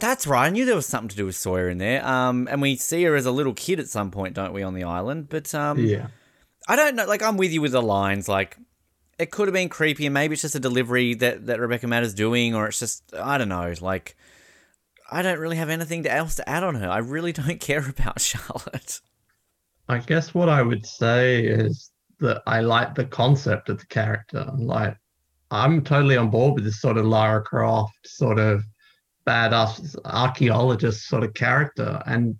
[0.00, 0.46] that's right.
[0.46, 2.02] I knew there was something to do with Sawyer in there.
[2.06, 4.72] Um, and we see her as a little kid at some point, don't we, on
[4.72, 5.28] the island?
[5.28, 6.06] But um, Yeah.
[6.66, 7.04] I don't know.
[7.04, 8.26] Like, I'm with you with the lines.
[8.26, 8.56] Like,
[9.18, 12.14] it could have been creepy, and maybe it's just a delivery that that Rebecca is
[12.14, 13.74] doing, or it's just I don't know.
[13.80, 14.16] Like,
[15.10, 16.88] I don't really have anything else to add on her.
[16.88, 19.00] I really don't care about Charlotte.
[19.88, 24.50] I guess what I would say is that I like the concept of the character.
[24.56, 24.96] Like,
[25.50, 28.62] I'm totally on board with this sort of Lara Croft, sort of
[29.26, 32.02] badass archaeologist sort of character.
[32.06, 32.36] And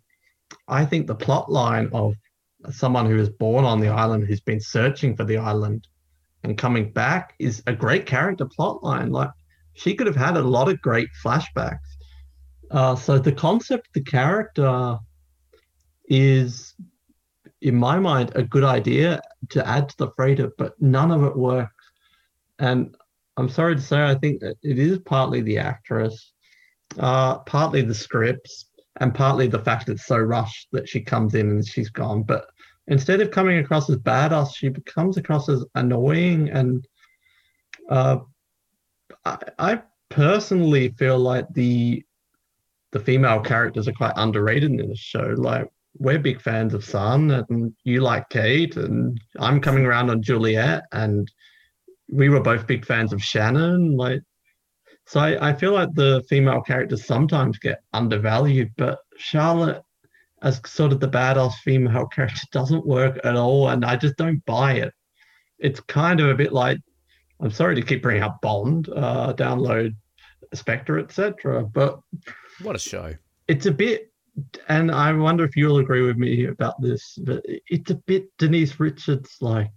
[0.68, 2.14] I think the plot line of
[2.70, 5.86] someone who is born on the island, who's been searching for the island
[6.44, 9.10] and coming back is a great character plot line.
[9.10, 9.30] Like,
[9.74, 11.78] she could have had a lot of great flashbacks.
[12.70, 14.98] Uh, so the concept the character
[16.06, 16.74] is
[17.60, 19.20] in my mind, a good idea
[19.50, 21.72] to add to the freighter, but none of it works.
[22.58, 22.94] And
[23.36, 26.32] I'm sorry to say, I think it is partly the actress,
[26.98, 28.66] uh, partly the scripts,
[29.00, 32.22] and partly the fact it's so rushed that she comes in and she's gone.
[32.22, 32.46] But
[32.88, 36.50] instead of coming across as badass, she comes across as annoying.
[36.50, 36.86] And
[37.88, 38.18] uh,
[39.24, 42.02] I, I personally feel like the
[42.90, 45.34] the female characters are quite underrated in this show.
[45.36, 50.22] Like we're big fans of Sun, and you like Kate, and I'm coming around on
[50.22, 51.30] Juliet, and
[52.10, 53.96] we were both big fans of Shannon.
[53.96, 54.22] Like,
[55.06, 59.82] so I, I feel like the female characters sometimes get undervalued, but Charlotte,
[60.42, 64.44] as sort of the badass female character, doesn't work at all, and I just don't
[64.46, 64.92] buy it.
[65.58, 66.78] It's kind of a bit like,
[67.40, 69.94] I'm sorry to keep bringing up Bond, uh, download
[70.54, 72.00] Spectre, etc., but
[72.62, 73.14] What a show!
[73.48, 74.12] it's a bit
[74.68, 78.78] and i wonder if you'll agree with me about this but it's a bit denise
[78.78, 79.72] richards like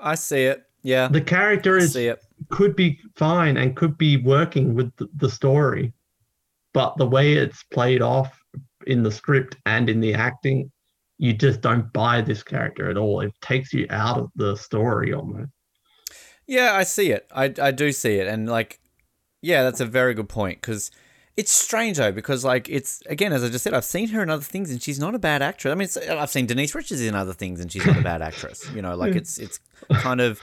[0.00, 0.62] I see it.
[0.82, 2.22] Yeah, the character is see it.
[2.50, 5.92] could be fine and could be working with the, the story
[6.74, 8.38] but the way it's played off
[8.86, 10.70] in the script and in the acting
[11.18, 15.12] you just don't buy this character at all it takes you out of the story
[15.12, 15.50] almost
[16.46, 17.26] Yeah, I see it.
[17.34, 18.28] I, I do see it.
[18.28, 18.78] And, like,
[19.42, 20.90] yeah, that's a very good point because
[21.36, 24.30] it's strange, though, because, like, it's, again, as I just said, I've seen her in
[24.30, 25.72] other things and she's not a bad actress.
[25.72, 28.22] I mean, it's, I've seen Denise Richards in other things and she's not a bad
[28.22, 28.70] actress.
[28.74, 29.58] You know, like, it's, it's
[29.90, 30.40] kind of,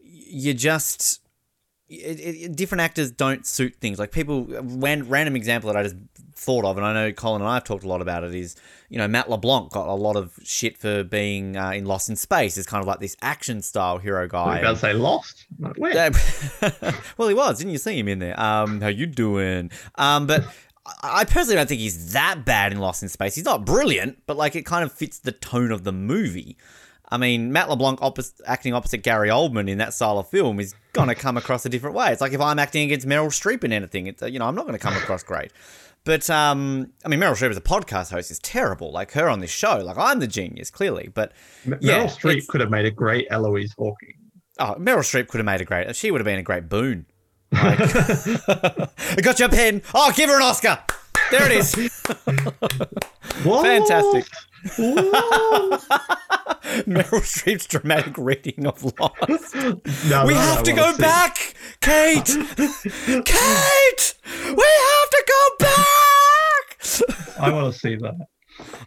[0.00, 1.22] you just,
[1.88, 3.98] it, it, different actors don't suit things.
[3.98, 5.96] Like, people, one random example that I just
[6.34, 8.56] thought of, and I know Colin and I have talked a lot about it, is,
[8.88, 12.16] you know, Matt LeBlanc got a lot of shit for being uh, in Lost in
[12.16, 12.56] Space.
[12.56, 14.46] Is kind of like this action style hero i guy.
[14.46, 16.10] was about to say lost Like, where?
[17.16, 17.58] Well, he was.
[17.58, 18.38] Didn't you see him in there?
[18.38, 19.70] Um, how you doing?
[19.96, 20.44] Um, but
[21.02, 23.34] I I personally don't think he's that bad in Lost in Space.
[23.34, 26.56] He's not brilliant, but like it kind of fits the tone of the movie.
[27.10, 28.00] I mean, Matt LeBlanc
[28.46, 31.96] acting opposite Gary Oldman in that style of film is gonna come across a different
[31.96, 32.12] way.
[32.12, 34.66] It's like if I'm acting against Meryl Streep in anything, it's you know I'm not
[34.66, 35.52] gonna come across great.
[36.04, 38.92] But um, I mean, Meryl Streep as a podcast host is terrible.
[38.92, 41.10] Like her on this show, like I'm the genius, clearly.
[41.12, 41.32] But
[41.66, 44.14] M- yeah, meryl streep could have made a great eloise hawking
[44.60, 45.94] Oh, Meryl Streep could have made a great.
[45.94, 47.06] She would have been a great boon.
[47.52, 48.88] Like, I
[49.22, 49.82] got your pen.
[49.94, 50.80] Oh, give her an Oscar.
[51.30, 51.72] There it is.
[53.44, 54.26] Fantastic.
[56.48, 56.62] What?
[56.86, 59.54] Meryl Streep's dramatic reading of Lost.
[59.54, 61.02] No, we no, have I to go see.
[61.02, 62.24] back, Kate.
[63.24, 64.14] Kate,
[64.44, 67.38] we have to go back.
[67.40, 68.26] I want to see that.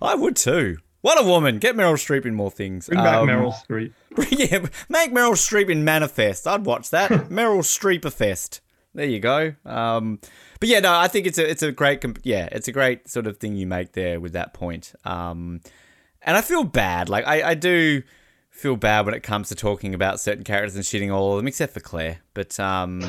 [0.01, 0.77] I would too.
[1.01, 1.57] What a woman.
[1.59, 2.87] Get Meryl Streep in more things.
[2.87, 3.93] Bring back Um, Meryl Streep.
[4.29, 6.45] Yeah, make Meryl Streep in Manifest.
[6.47, 7.09] I'd watch that.
[7.29, 8.61] Meryl Streeper Fest.
[8.93, 9.53] There you go.
[9.65, 10.19] Um,
[10.59, 13.07] but yeah, no, I think it's a it's a great comp- yeah, it's a great
[13.09, 14.93] sort of thing you make there with that point.
[15.05, 15.61] Um,
[16.23, 17.09] and I feel bad.
[17.09, 18.03] Like I, I do
[18.49, 21.47] feel bad when it comes to talking about certain characters and shitting all of them,
[21.47, 22.19] except for Claire.
[22.33, 23.01] But um,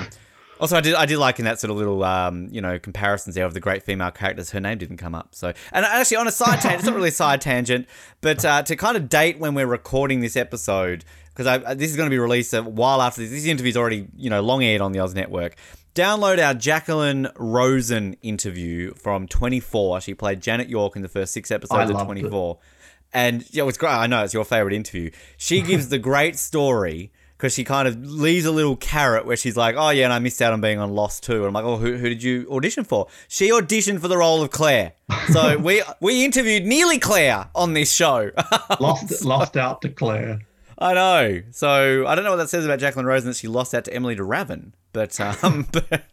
[0.60, 3.34] also, I did I did like in that sort of little um, you know comparisons
[3.34, 4.50] there of the great female characters.
[4.50, 5.34] Her name didn't come up.
[5.34, 7.86] So, and actually, on a side tangent, it's not really a side tangent,
[8.20, 11.04] but uh, to kind of date when we're recording this episode,
[11.34, 13.30] because this is going to be released a while after this.
[13.30, 15.56] This interview's already you know long aired on the Oz Network.
[15.94, 20.00] Download our Jacqueline Rosen interview from 24.
[20.00, 22.58] She played Janet York in the first six episodes of 24.
[22.60, 22.66] It.
[23.12, 23.92] And yeah, it was great.
[23.92, 25.10] I know it's your favorite interview.
[25.36, 29.56] She gives the great story because she kind of leaves a little carrot where she's
[29.56, 31.64] like, "Oh yeah, and I missed out on being on Lost too." And I'm like,
[31.64, 34.92] "Oh, who, who did you audition for?" She auditioned for the role of Claire.
[35.32, 38.30] So we we interviewed nearly Claire on this show.
[38.80, 40.40] lost so, lost out to Claire.
[40.78, 41.42] I know.
[41.50, 43.92] So I don't know what that says about Jacqueline Rosen that she lost out to
[43.92, 46.04] Emily de Ravin, but um, but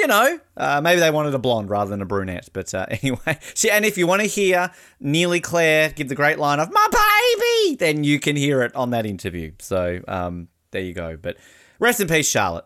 [0.00, 2.48] you know, uh, maybe they wanted a blonde rather than a brunette.
[2.52, 6.38] But uh, anyway, she, and if you want to hear Nearly Claire give the great
[6.38, 9.52] line of "My baby," then you can hear it on that interview.
[9.58, 11.16] So um, there you go.
[11.20, 11.36] But
[11.78, 12.64] rest in peace, Charlotte.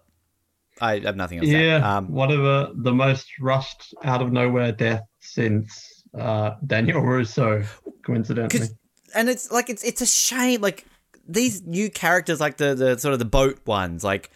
[0.81, 1.49] I have nothing else.
[1.49, 7.01] Yeah, um, one of the, the most rushed out of nowhere deaths since uh, Danielle
[7.01, 7.63] Rousseau,
[8.05, 8.69] coincidentally.
[9.15, 10.61] And it's like it's it's a shame.
[10.61, 10.85] Like
[11.29, 14.31] these new characters, like the the sort of the boat ones, like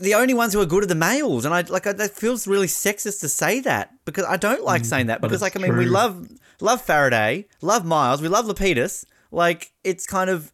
[0.00, 2.66] the only ones who are good are the males, and I like that feels really
[2.66, 5.70] sexist to say that because I don't like mm, saying that because like I mean
[5.70, 5.80] true.
[5.80, 6.28] we love
[6.60, 9.04] love Faraday, love Miles, we love Lapidus.
[9.30, 10.52] Like it's kind of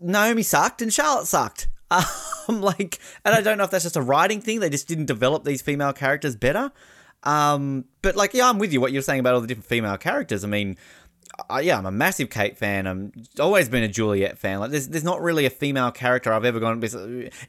[0.00, 1.68] Naomi sucked and Charlotte sucked.
[2.48, 4.58] Um, like, and I don't know if that's just a writing thing.
[4.58, 6.72] They just didn't develop these female characters better.
[7.22, 8.80] Um, but like, yeah, I'm with you.
[8.80, 10.42] What you're saying about all the different female characters.
[10.42, 10.76] I mean,
[11.50, 12.86] uh, yeah, I'm a massive Kate fan.
[12.86, 14.60] I'm always been a Juliet fan.
[14.60, 16.82] Like, there's there's not really a female character I've ever gone.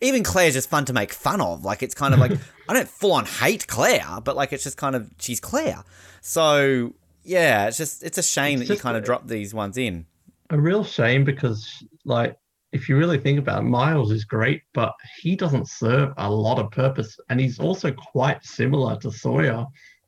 [0.02, 1.64] Even Claire's just fun to make fun of.
[1.64, 2.32] Like, it's kind of like
[2.70, 5.84] I don't full on hate Claire, but like it's just kind of she's Claire.
[6.22, 9.78] So yeah, it's just it's a shame it's that you kind of drop these ones
[9.78, 10.06] in.
[10.50, 12.38] A real shame because like
[12.72, 16.60] if you really think about it, Miles is great, but he doesn't serve a lot
[16.60, 19.66] of purpose, and he's also quite similar to Sawyer.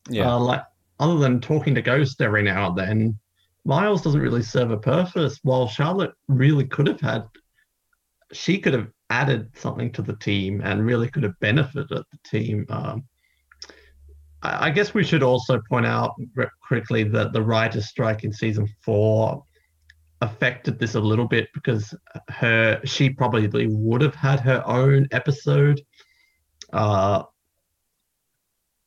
[0.10, 0.64] Yeah, uh, like
[1.00, 3.20] other than talking to Ghost every now and then
[3.66, 5.40] Miles doesn't really serve a purpose.
[5.44, 7.28] While Charlotte really could have had,
[8.32, 12.66] she could have added something to the team and really could have benefited the team.
[12.70, 13.04] Um,
[14.44, 16.14] I, I guess we should also point out
[16.68, 19.44] quickly that the writer's strike in season four
[20.22, 21.94] affected this a little bit because
[22.30, 25.82] her she probably would have had her own episode
[26.72, 27.24] uh,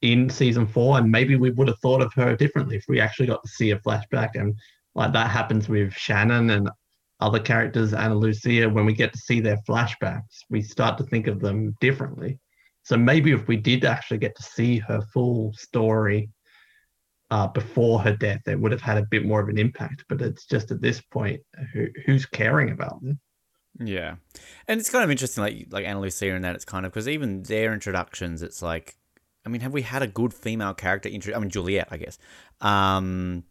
[0.02, 3.26] in season four, and maybe we would have thought of her differently if we actually
[3.26, 4.30] got to see a flashback.
[4.34, 4.54] And
[4.94, 6.70] like that happens with Shannon and
[7.20, 11.26] other characters, Ana Lucia, when we get to see their flashbacks, we start to think
[11.26, 12.38] of them differently.
[12.84, 16.30] So maybe if we did actually get to see her full story
[17.30, 20.04] uh, before her death, it would have had a bit more of an impact.
[20.08, 21.40] But it's just at this point,
[21.72, 23.18] who, who's caring about them?
[23.80, 24.16] Yeah,
[24.66, 26.54] and it's kind of interesting, like like Ana Lucia and that.
[26.54, 28.96] It's kind of because even their introductions, it's like
[29.46, 31.34] I mean, have we had a good female character intro?
[31.34, 32.18] I mean, Juliet, I guess.
[32.60, 33.44] Um,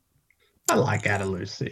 [0.70, 1.72] I like Ana Lucia.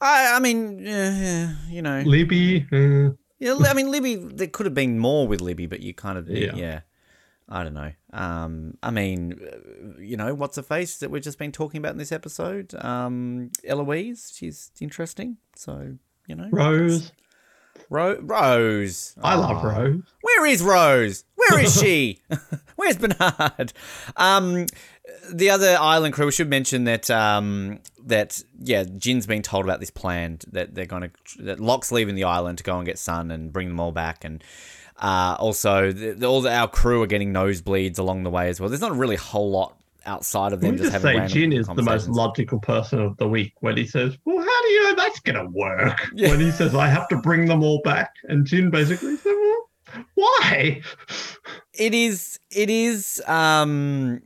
[0.00, 2.66] I, I mean, uh, you know, Libby.
[2.72, 3.14] Uh.
[3.38, 4.16] Yeah, I mean, Libby.
[4.16, 6.54] There could have been more with Libby, but you kind of, yeah.
[6.54, 6.80] yeah.
[7.48, 7.90] I don't know.
[8.12, 11.92] Um, I mean, uh, you know, what's a face that we've just been talking about
[11.92, 12.74] in this episode?
[12.76, 15.38] Um, Eloise, she's interesting.
[15.56, 15.96] So,
[16.28, 17.10] you know, Rose.
[17.88, 19.16] Ro- Rose.
[19.20, 19.40] I oh.
[19.40, 20.02] love Rose.
[20.22, 21.24] Where is Rose?
[21.48, 22.20] Where is she?
[22.76, 23.72] Where's Bernard?
[24.16, 24.66] Um,
[25.32, 26.26] the other island crew.
[26.26, 30.86] We should mention that um, that yeah, Jin's been told about this plan that they're
[30.86, 33.80] going to that Locke's leaving the island to go and get Sun and bring them
[33.80, 34.42] all back, and
[34.96, 38.60] uh, also the, the, all the, our crew are getting nosebleeds along the way as
[38.60, 38.68] well.
[38.68, 39.76] There's not really a whole lot
[40.06, 43.28] outside of them just, just having say Jin is the most logical person of the
[43.28, 46.30] week when he says, "Well, how do you know that's going to work?" Yeah.
[46.30, 49.69] When he says, "I have to bring them all back," and Jin basically said, "Well,
[50.14, 50.82] why?"
[51.74, 52.38] It is.
[52.50, 53.22] It is.
[53.26, 54.22] Um,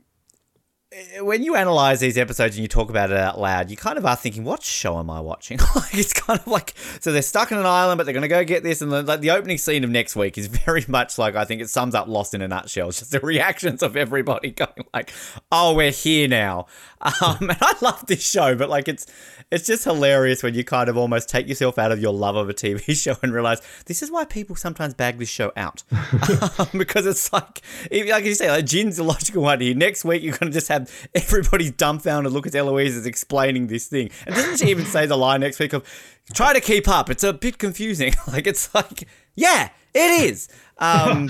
[1.19, 4.05] when you analyze these episodes and you talk about it out loud, you kind of
[4.05, 7.51] are thinking, "What show am I watching?" like it's kind of like so they're stuck
[7.51, 9.57] in an island, but they're going to go get this, and the, like the opening
[9.57, 12.41] scene of next week is very much like I think it sums up Lost in
[12.41, 12.89] a nutshell.
[12.89, 15.11] It's just the reactions of everybody going like,
[15.51, 16.67] "Oh, we're here now,"
[17.01, 19.05] um, and I love this show, but like it's
[19.51, 22.49] it's just hilarious when you kind of almost take yourself out of your love of
[22.49, 26.67] a TV show and realize this is why people sometimes bag this show out um,
[26.77, 29.75] because it's like, like you say, like Jin's the logical one here.
[29.75, 33.87] Next week you're going to just have everybody's dumbfounded look at Eloise as explaining this
[33.87, 35.85] thing, and doesn't she even say the line next week of
[36.33, 37.09] "Try to keep up"?
[37.09, 38.13] It's a bit confusing.
[38.27, 40.49] like it's like, yeah, it is.
[40.77, 41.29] Um,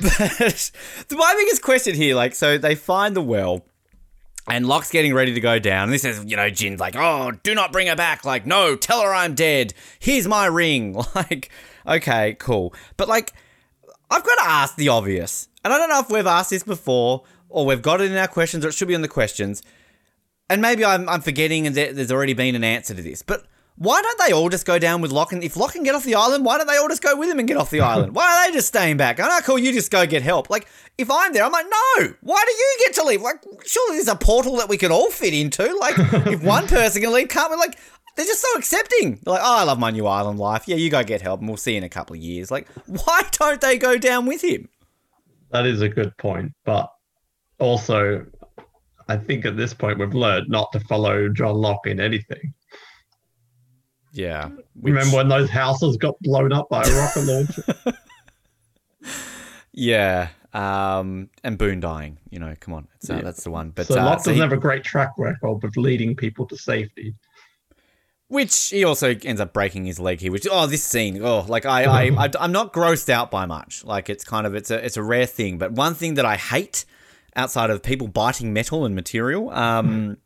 [0.00, 0.70] but
[1.12, 3.64] my biggest question here, like, so they find the well
[4.46, 5.84] And Locke's getting ready to go down.
[5.84, 8.24] And this is, you know, Jin's like, oh, do not bring her back.
[8.24, 9.72] Like, no, tell her I'm dead.
[9.98, 10.96] Here's my ring.
[11.14, 11.50] Like,
[11.86, 12.74] okay, cool.
[12.96, 13.32] But, like,
[14.10, 15.48] I've got to ask the obvious.
[15.64, 18.28] And I don't know if we've asked this before or we've got it in our
[18.28, 19.62] questions or it should be in the questions.
[20.50, 23.22] And maybe I'm, I'm forgetting and there's already been an answer to this.
[23.22, 25.32] But why don't they all just go down with Locke?
[25.32, 27.28] And if Locke can get off the island, why don't they all just go with
[27.28, 28.14] him and get off the island?
[28.14, 29.18] Why are they just staying back?
[29.18, 30.48] I know, cool, you just go get help.
[30.48, 33.22] Like, if I'm there, I'm like, no, why do you get to leave?
[33.22, 35.64] Like, surely there's a portal that we can all fit into.
[35.76, 37.56] Like, if one person can leave, can't we?
[37.56, 37.78] Like,
[38.16, 39.18] they're just so accepting.
[39.24, 40.68] They're like, oh, I love my new island life.
[40.68, 42.50] Yeah, you go get help and we'll see you in a couple of years.
[42.50, 44.68] Like, why don't they go down with him?
[45.50, 46.52] That is a good point.
[46.64, 46.88] But
[47.58, 48.24] also,
[49.08, 52.54] I think at this point we've learned not to follow John Locke in anything.
[54.14, 54.48] Yeah.
[54.48, 54.94] Which...
[54.94, 57.98] Remember when those houses got blown up by a rocket launcher?
[59.72, 60.28] yeah.
[60.52, 63.22] Um, and Boone dying, you know, come on, uh, yeah.
[63.22, 63.70] that's the one.
[63.70, 64.40] But so uh, Locke doesn't he...
[64.40, 67.12] have a great track record of leading people to safety.
[68.28, 70.30] Which he also ends up breaking his leg here.
[70.30, 73.84] Which oh, this scene, oh, like I, I, I I'm not grossed out by much.
[73.84, 75.58] Like it's kind of it's a it's a rare thing.
[75.58, 76.84] But one thing that I hate
[77.34, 80.18] outside of people biting metal and material, um,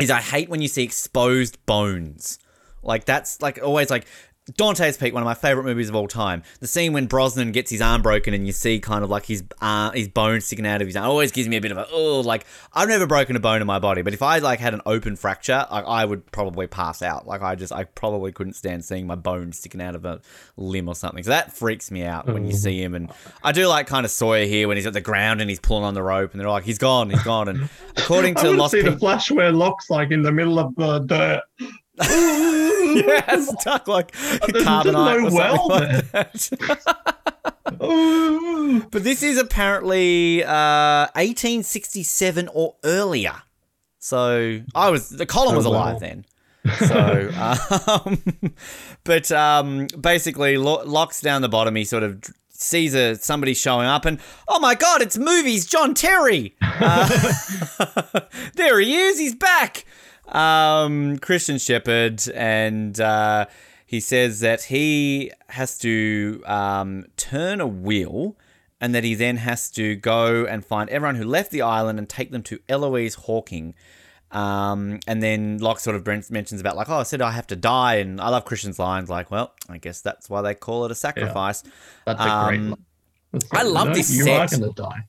[0.00, 2.40] is I hate when you see exposed bones.
[2.82, 4.06] Like that's like always like
[4.56, 6.42] Dante's Peak, one of my favorite movies of all time.
[6.60, 9.44] The scene when Brosnan gets his arm broken and you see kind of like his
[9.60, 11.86] uh, his bone sticking out of his arm always gives me a bit of a
[11.92, 14.74] oh like I've never broken a bone in my body, but if I like had
[14.74, 17.26] an open fracture, I, I would probably pass out.
[17.26, 20.20] Like I just I probably couldn't stand seeing my bone sticking out of a
[20.56, 21.22] limb or something.
[21.22, 22.94] So that freaks me out when you see him.
[22.94, 23.12] And
[23.44, 25.84] I do like kind of Sawyer here when he's at the ground and he's pulling
[25.84, 27.48] on the rope and they're like he's gone, he's gone.
[27.48, 30.74] And according to I Lost see the flash where Locke's like in the middle of
[30.74, 31.42] the dirt.
[33.06, 36.00] yeah, stuck like carbonite or well like
[38.90, 43.34] but this is apparently uh, 1867 or earlier.
[43.98, 46.24] So I was the column was oh, alive then.
[46.78, 47.30] So,
[47.86, 48.22] um,
[49.04, 51.76] but um, basically, Locke's down the bottom.
[51.76, 55.94] He sort of sees a somebody showing up, and oh my god, it's movies John
[55.94, 56.54] Terry.
[56.62, 57.08] Uh,
[58.54, 59.18] there he is.
[59.18, 59.84] He's back
[60.34, 63.46] um, Christian Shephard, and uh,
[63.86, 68.36] he says that he has to um, turn a wheel
[68.80, 72.08] and that he then has to go and find everyone who left the island and
[72.08, 73.74] take them to Eloise Hawking.
[74.30, 77.48] Um, and then Locke sort of Brent mentions about like, oh, I said I have
[77.48, 80.84] to die, and I love Christian's lines like, well, I guess that's why they call
[80.84, 81.62] it a sacrifice.
[81.64, 81.70] Yeah,
[82.06, 82.60] that's a great.
[82.60, 82.76] Um,
[83.52, 84.52] I love this you set.
[84.52, 85.04] You are gonna die.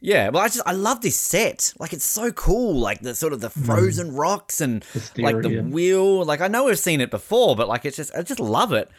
[0.00, 1.74] Yeah, well, I just I love this set.
[1.78, 2.78] Like it's so cool.
[2.78, 3.64] Like the sort of the hmm.
[3.64, 4.18] frozen mm.
[4.18, 4.84] rocks and
[5.16, 6.24] like the wheel.
[6.24, 8.90] Like I know we've seen it before, but like it's just I just love it.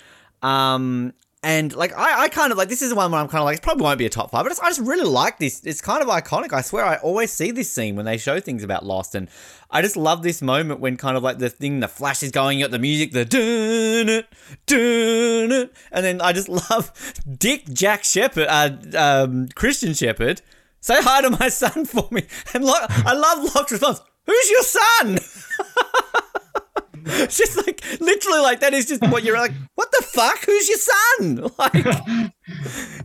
[0.44, 3.40] Um, and like I, I kind of like this is the one where I'm kind
[3.42, 5.66] of like it probably won't be a top five, but I just really like this.
[5.66, 6.54] It's kind of iconic.
[6.54, 9.28] I swear I always see this scene when they show things about Lost, and
[9.72, 12.62] I just love this moment when kind of like the thing, the flash is going
[12.62, 14.28] at the music, the dun it,
[14.68, 16.92] dun it, and then I just love
[17.40, 20.44] Dick Jack Shephard, uh, um, Christian Shephard
[20.82, 22.24] Say hi to my son for me.
[22.54, 24.02] And Lo- I love Locke's response.
[24.26, 25.20] Who's your son?
[27.06, 29.54] it's just like literally like that is just what you're like.
[29.76, 30.44] What the fuck?
[30.46, 31.50] Who's your son?
[31.58, 31.74] Like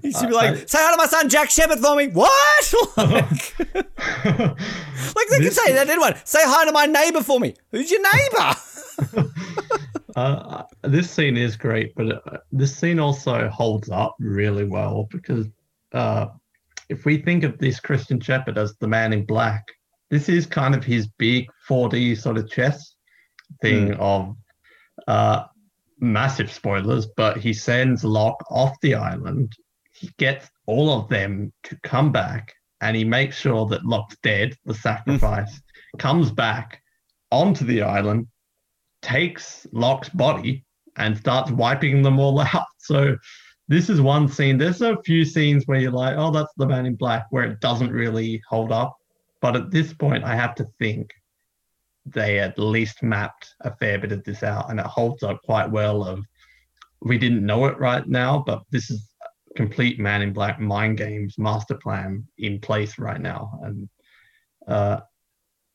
[0.02, 2.08] he should be like, say hi to my son Jack Shephard for me.
[2.08, 2.74] What?
[2.96, 6.14] Like, like they can say that anyone.
[6.24, 7.54] Say hi to my neighbor for me.
[7.70, 8.54] Who's your neighbor?
[10.16, 15.46] uh, this scene is great, but uh, this scene also holds up really well because
[15.92, 16.26] uh,
[16.88, 19.64] if we think of this Christian Shephard as the man in black,
[20.10, 22.94] this is kind of his big 4D sort of chess
[23.60, 23.98] thing mm.
[23.98, 24.36] of
[25.08, 25.44] uh,
[25.98, 29.52] massive spoilers, but he sends Locke off the island.
[29.92, 34.54] He gets all of them to come back and he makes sure that Locke's dead,
[34.64, 35.98] the sacrifice, mm.
[35.98, 36.82] comes back
[37.30, 38.28] onto the island,
[39.02, 40.64] takes Locke's body,
[40.96, 42.66] and starts wiping them all out.
[42.78, 43.16] So
[43.68, 44.58] this is one scene.
[44.58, 47.60] There's a few scenes where you're like, oh, that's the man in black, where it
[47.60, 48.96] doesn't really hold up.
[49.40, 51.12] But at this point, I have to think
[52.04, 55.70] they at least mapped a fair bit of this out, and it holds up quite
[55.70, 56.04] well.
[56.04, 56.24] Of
[57.02, 59.10] we didn't know it right now, but this is
[59.56, 63.88] complete man in black mind games master plan in place right now, and
[64.68, 65.00] uh,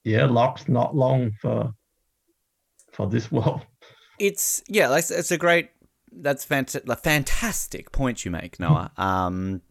[0.05, 1.73] yeah, Locke's not long for
[2.93, 3.65] for this world.
[4.17, 5.71] It's yeah, it's, it's a great
[6.11, 8.91] that's fant- a fantastic point you make, Noah.
[8.97, 9.61] Um,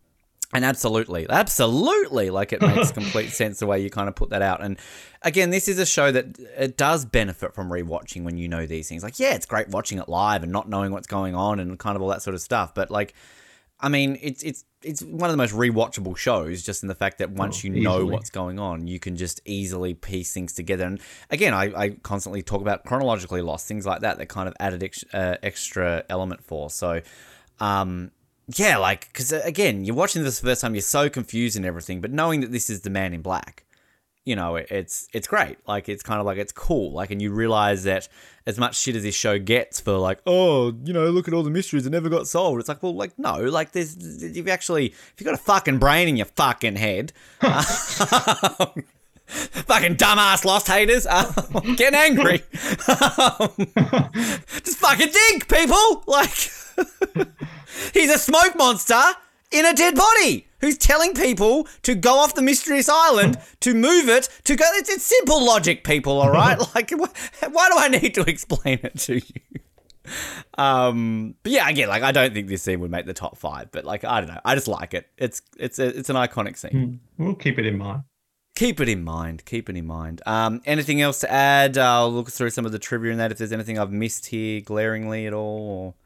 [0.53, 4.43] and absolutely, absolutely, like it makes complete sense the way you kind of put that
[4.43, 4.61] out.
[4.61, 4.79] And
[5.23, 8.89] again, this is a show that it does benefit from rewatching when you know these
[8.89, 9.05] things.
[9.05, 11.95] Like, yeah, it's great watching it live and not knowing what's going on and kind
[11.95, 12.75] of all that sort of stuff.
[12.75, 13.15] But like,
[13.83, 17.19] I mean, it's it's it's one of the most rewatchable shows, just in the fact
[17.19, 18.13] that once Oh, you know easily.
[18.13, 20.85] what's going on, you can just easily piece things together.
[20.85, 21.01] And
[21.31, 24.83] again, I, I constantly talk about chronologically lost things like that that kind of added
[24.83, 26.71] ex- uh, extra element for.
[26.71, 27.01] So,
[27.59, 28.11] um,
[28.57, 32.01] yeah, like because again, you're watching this the first time, you're so confused and everything,
[32.01, 33.65] but knowing that this is the Man in Black,
[34.31, 35.59] you know, it's it's great.
[35.67, 36.93] Like it's kind of like it's cool.
[36.93, 38.09] Like, and you realize that
[38.47, 41.43] as much shit as this show gets for like, oh, you know, look at all
[41.43, 42.61] the mysteries that never got solved.
[42.61, 46.07] It's like, well, like no, like there's you've actually if you got a fucking brain
[46.07, 47.13] in your fucking head.
[49.31, 51.07] Fucking dumbass lost haters.
[51.11, 52.43] Um, getting angry.
[52.89, 53.51] Um,
[54.65, 56.03] just fucking think, people.
[56.07, 56.31] Like,
[57.93, 59.01] he's a smoke monster
[59.51, 64.09] in a dead body who's telling people to go off the mysterious island to move
[64.09, 64.65] it to go.
[64.75, 66.21] It's, it's simple logic, people.
[66.21, 66.59] All right.
[66.75, 69.61] like, wh- why do I need to explain it to you?
[70.59, 73.71] Um, but yeah, again, like I don't think this scene would make the top five,
[73.71, 75.07] but like I don't know, I just like it.
[75.17, 77.01] It's it's a, it's an iconic scene.
[77.17, 78.03] We'll keep it in mind.
[78.57, 79.45] Keep it in mind.
[79.45, 80.21] Keep it in mind.
[80.27, 81.79] Um, anything else to add?
[81.79, 83.31] I'll look through some of the trivia and that.
[83.31, 85.97] If there's anything I've missed here glaringly at all.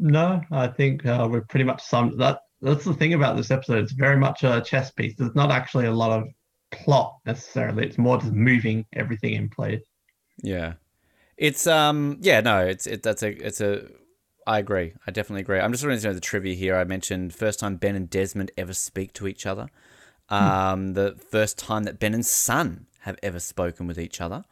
[0.00, 2.40] No, I think uh, we've pretty much summed that.
[2.62, 3.84] That's the thing about this episode.
[3.84, 5.14] It's very much a chess piece.
[5.16, 6.28] There's not actually a lot of
[6.70, 7.86] plot necessarily.
[7.86, 9.82] It's more just moving everything in place.
[10.42, 10.74] Yeah,
[11.36, 13.88] it's um yeah no it's it that's a it's a
[14.46, 14.94] I agree.
[15.06, 15.60] I definitely agree.
[15.60, 16.76] I'm just wanting to know the trivia here.
[16.76, 19.68] I mentioned first time Ben and Desmond ever speak to each other.
[20.30, 24.44] Um, the first time that Ben and Sun have ever spoken with each other.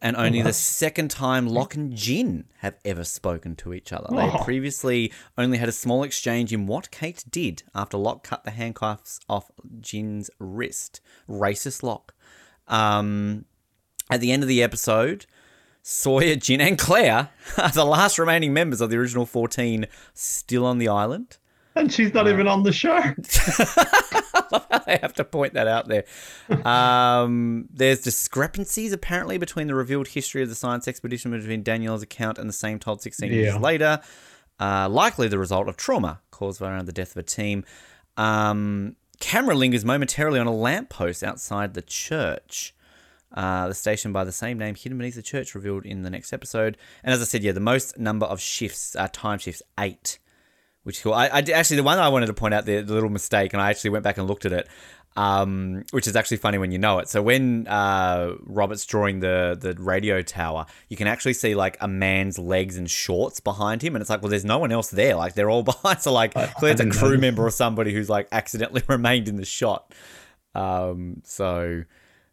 [0.00, 4.06] And only the second time Locke and Jin have ever spoken to each other.
[4.10, 4.44] They Oh.
[4.44, 9.18] previously only had a small exchange in what Kate did after Locke cut the handcuffs
[9.28, 11.00] off Jin's wrist.
[11.28, 12.14] Racist Locke.
[12.68, 13.44] Um,
[14.08, 15.26] at the end of the episode,
[15.82, 20.78] Sawyer, Jin, and Claire are the last remaining members of the original 14 still on
[20.78, 21.38] the island.
[21.74, 23.00] And she's not even on the show.
[24.86, 26.04] they have to point that out there.
[26.66, 32.38] Um, there's discrepancies apparently between the revealed history of the science expedition between Daniel's account
[32.38, 34.00] and the same told 16 years later.
[34.60, 37.64] Uh, likely the result of trauma caused by around the death of a team.
[38.16, 42.74] Um, camera lingers momentarily on a lamppost outside the church.
[43.32, 46.32] Uh, the station by the same name hidden beneath the church revealed in the next
[46.32, 46.78] episode.
[47.04, 50.18] And as I said, yeah, the most number of shifts, uh, time shifts, eight
[50.88, 51.12] which is cool.
[51.12, 53.60] I, I actually the one I wanted to point out the, the little mistake, and
[53.60, 54.66] I actually went back and looked at it,
[55.16, 57.10] um, which is actually funny when you know it.
[57.10, 61.86] So when uh, Robert's drawing the the radio tower, you can actually see like a
[61.86, 65.14] man's legs and shorts behind him, and it's like, well, there's no one else there.
[65.14, 66.00] Like they're all behind.
[66.00, 69.36] So like, clearly it's a crew notice member or somebody who's like accidentally remained in
[69.36, 69.92] the shot.
[70.54, 71.84] Um, so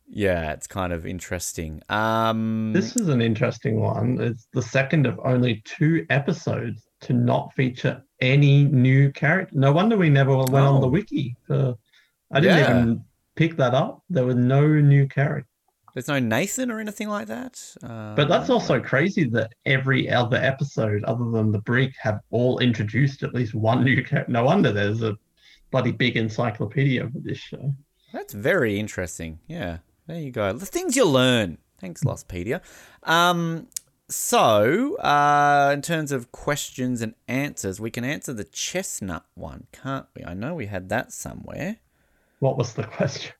[0.07, 1.81] yeah, it's kind of interesting.
[1.89, 4.17] Um, This is an interesting one.
[4.21, 9.55] It's the second of only two episodes to not feature any new character.
[9.57, 10.89] No wonder we never went on the Oh.
[10.89, 11.35] wiki.
[11.49, 12.79] I didn't Yeah.
[12.79, 13.03] even
[13.35, 14.03] pick that up.
[14.09, 15.49] There were no new characters.
[15.93, 17.57] there's no Nathan or anything like that.
[17.81, 22.59] Uh, But that's also crazy that every other episode, other than the Brick, have all
[22.59, 24.29] introduced at least one new character.
[24.29, 25.15] No wonder there's a
[25.71, 27.73] bloody big encyclopedia for this show.
[28.11, 29.39] That's very interesting.
[29.47, 30.51] Yeah, there you go.
[30.51, 31.59] The things you learn.
[31.79, 32.59] Thanks, Lostpedia.
[33.03, 33.67] Um,
[34.09, 40.05] so, uh, in terms of questions and answers, we can answer the chestnut one, can't
[40.15, 40.23] we?
[40.23, 41.77] I know we had that somewhere.
[42.39, 43.33] What was the question?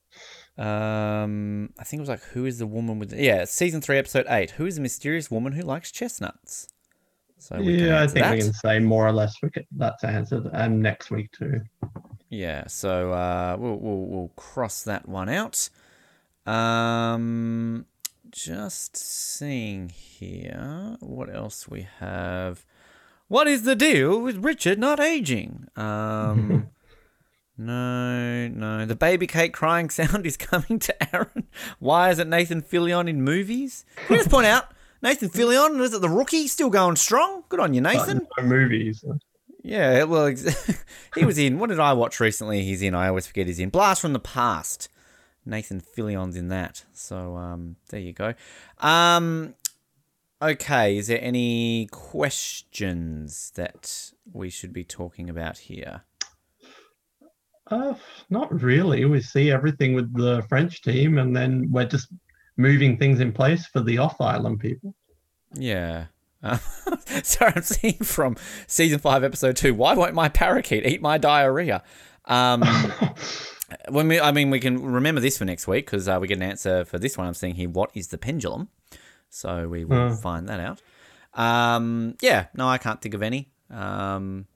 [0.58, 3.14] Um, I think it was like, who is the woman with?
[3.14, 4.52] Yeah, season three, episode eight.
[4.52, 6.68] Who is the mysterious woman who likes chestnuts?
[7.38, 8.34] So we can yeah, I think that.
[8.34, 10.50] we can say more or less we get, that's answered.
[10.54, 11.62] And next week too.
[12.30, 15.70] Yeah, so uh, we'll, we'll we'll cross that one out.
[16.48, 17.86] Um,
[18.36, 22.66] just seeing here, what else we have?
[23.30, 25.68] What is the deal with Richard not aging?
[25.78, 26.70] Um,
[27.58, 28.86] no, no.
[28.86, 31.48] The baby cake crying sound is coming to Aaron.
[31.80, 33.86] Why isn't Nathan Fillion in movies?
[33.96, 34.66] Can we just point out
[35.02, 37.46] Nathan Fillion is it the rookie still going strong?
[37.48, 38.28] Good on you, Nathan.
[38.38, 39.04] No movies.
[39.64, 40.28] Yeah, well,
[41.16, 41.58] he was in.
[41.58, 42.64] What did I watch recently?
[42.64, 42.94] He's in.
[42.94, 43.70] I always forget he's in.
[43.70, 44.90] Blast from the Past.
[45.46, 46.86] Nathan Fillion's in that.
[46.94, 48.34] So um, there you go.
[48.80, 49.56] Um,
[50.42, 56.02] okay, is there any questions that we should be talking about here?
[57.68, 57.96] Uh,
[58.30, 59.06] not really.
[59.06, 62.10] We see everything with the French team, and then we're just
[62.58, 64.94] moving things in place for the off-island people.
[65.54, 66.06] Yeah.
[66.44, 66.58] Uh,
[67.24, 68.38] sorry, I'm seeing from
[68.68, 69.74] season five, episode two.
[69.74, 71.84] Why won't my parakeet eat my diarrhea?
[72.26, 72.64] Um,
[73.90, 76.38] when we, I mean, we can remember this for next week because uh, we get
[76.38, 77.28] an answer for this one.
[77.28, 77.70] I'm seeing here.
[77.70, 78.70] What is the pendulum?
[79.30, 80.16] So we will Hmm.
[80.16, 80.82] find that out.
[81.34, 83.52] Um, yeah, no, I can't think of any.
[83.70, 84.48] Um,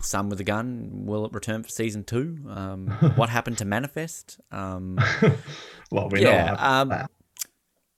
[0.00, 2.38] Sun with a Gun, will it return for season two?
[2.48, 4.38] Um, what happened to Manifest?
[4.52, 4.98] Um,
[5.90, 7.06] well, we yeah, know um,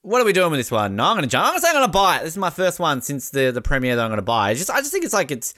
[0.03, 0.97] what are we doing with this one?
[0.97, 1.47] No, I'm gonna jump.
[1.47, 2.21] I'm gonna say I'm gonna buy it.
[2.25, 4.51] This is my first one since the the premiere that I'm gonna buy.
[4.53, 5.53] It's just I just think it's like it's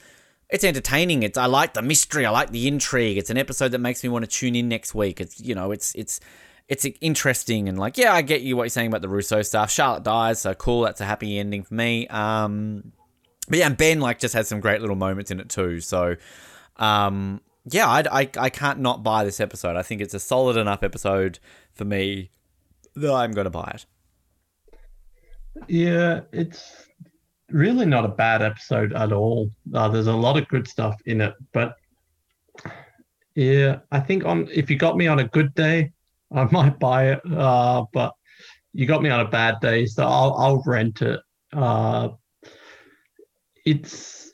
[0.49, 1.23] it's entertaining.
[1.23, 2.25] It's I like the mystery.
[2.25, 3.17] I like the intrigue.
[3.17, 5.19] It's an episode that makes me want to tune in next week.
[5.19, 6.19] It's you know it's it's
[6.67, 9.71] it's interesting and like yeah I get you what you're saying about the Rousseau stuff.
[9.71, 10.81] Charlotte dies, so cool.
[10.81, 12.07] That's a happy ending for me.
[12.07, 12.93] Um,
[13.49, 15.79] but yeah, and Ben like just has some great little moments in it too.
[15.81, 16.15] So
[16.77, 19.75] um, yeah, I, I I can't not buy this episode.
[19.75, 21.39] I think it's a solid enough episode
[21.73, 22.31] for me
[22.95, 23.85] that I'm gonna buy it.
[25.67, 26.86] Yeah, it's
[27.51, 29.49] really not a bad episode at all.
[29.73, 31.75] Uh, there's a lot of good stuff in it, but
[33.35, 35.91] yeah, I think on if you got me on a good day,
[36.33, 37.21] I might buy it.
[37.31, 38.13] Uh, but
[38.73, 41.19] you got me on a bad day, so I'll I'll rent it.
[41.53, 42.09] Uh,
[43.65, 44.33] it's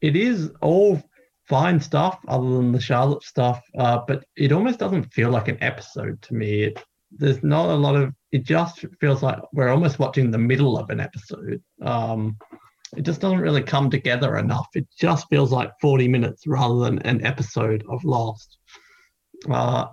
[0.00, 1.02] it is all
[1.48, 5.58] fine stuff other than the Charlotte stuff, uh, but it almost doesn't feel like an
[5.62, 6.64] episode to me.
[6.64, 10.78] It, there's not a lot of it just feels like we're almost watching the middle
[10.78, 11.62] of an episode.
[11.82, 12.36] Um,
[12.96, 14.68] it just doesn't really come together enough.
[14.74, 18.58] It just feels like 40 minutes rather than an episode of lost.
[19.50, 19.86] Uh,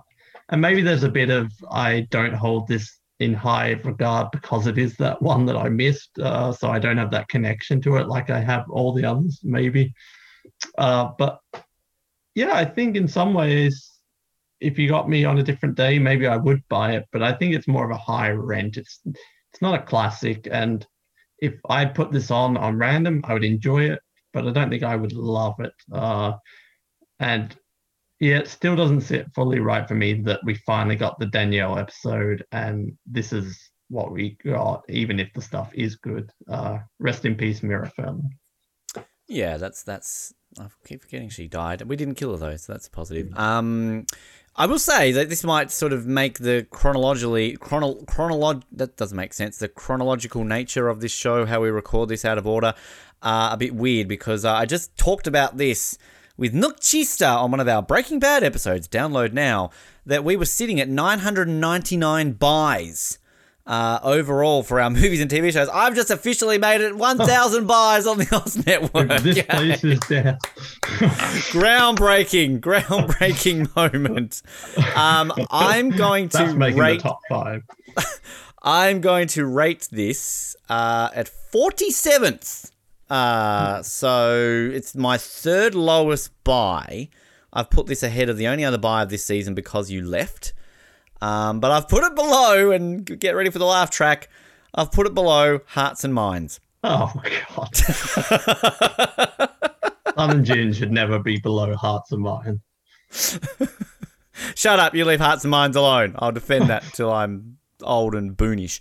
[0.50, 4.78] and maybe there's a bit of i don't hold this in high regard because it
[4.78, 8.08] is that one that i missed uh, so i don't have that connection to it
[8.08, 9.92] like i have all the others maybe.
[10.78, 11.40] Uh, but
[12.34, 13.89] yeah i think in some ways
[14.60, 17.06] if you got me on a different day, maybe I would buy it.
[17.12, 18.76] But I think it's more of a high rent.
[18.76, 20.86] It's it's not a classic, and
[21.38, 24.00] if I put this on on random, I would enjoy it,
[24.32, 25.72] but I don't think I would love it.
[25.92, 26.34] Uh,
[27.18, 27.56] and
[28.20, 31.78] yeah, it still doesn't sit fully right for me that we finally got the Danielle
[31.78, 36.30] episode, and this is what we got, even if the stuff is good.
[36.48, 38.22] Uh, rest in peace, Mira Furlan.
[39.26, 40.34] Yeah, that's that's.
[40.58, 41.82] I keep forgetting she died.
[41.82, 43.32] We didn't kill her though, so that's positive.
[43.38, 44.04] Um,
[44.56, 49.16] I will say that this might sort of make the chronologically chrono, chronolog that doesn't
[49.16, 49.58] make sense.
[49.58, 52.74] The chronological nature of this show, how we record this out of order,
[53.22, 55.96] uh, a bit weird because uh, I just talked about this
[56.36, 58.88] with Nook Chista on one of our Breaking Bad episodes.
[58.88, 59.70] Download now
[60.04, 63.18] that we were sitting at 999 buys
[63.70, 65.68] uh, overall for our movies and TV shows.
[65.68, 69.08] I've just officially made it 1,000 buys on the Oz Network.
[69.22, 70.38] This place is dead.
[71.52, 74.42] groundbreaking, groundbreaking moment.
[74.96, 77.02] Um, I'm going to That's making rate.
[77.02, 77.62] the top five.
[78.62, 82.72] I'm going to rate this uh, at 47th.
[83.08, 87.08] Uh, so it's my third lowest buy.
[87.52, 90.54] I've put this ahead of the only other buy of this season because you left.
[91.20, 94.28] Um, but I've put it below, and get ready for the laugh track.
[94.74, 96.60] I've put it below Hearts and Minds.
[96.82, 97.76] Oh my god.
[100.16, 102.60] Sun and Jin should never be below Hearts and Minds.
[104.54, 104.94] Shut up!
[104.94, 106.14] You leave Hearts and Minds alone.
[106.18, 108.80] I'll defend that till I'm old and boonish.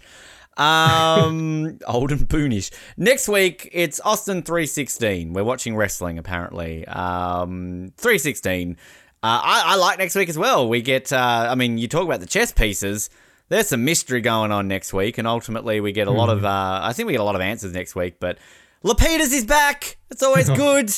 [0.58, 2.72] Um, old and boonish.
[2.98, 5.34] Next week it's Austin three sixteen.
[5.34, 6.86] We're watching wrestling apparently.
[6.88, 8.78] Um, three sixteen.
[9.22, 10.70] Uh, I, I like next week as well.
[10.70, 11.12] We get.
[11.12, 13.10] Uh, I mean, you talk about the chess pieces.
[13.50, 16.46] There's some mystery going on next week, and ultimately we get a lot of.
[16.46, 18.20] Uh, I think we get a lot of answers next week.
[18.20, 18.38] But
[18.84, 19.98] Lapidus is back.
[20.10, 20.92] It's always good.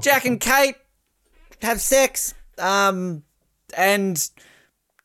[0.00, 0.74] Jack and Kate
[1.62, 2.34] have sex.
[2.58, 3.22] Um,
[3.76, 4.28] and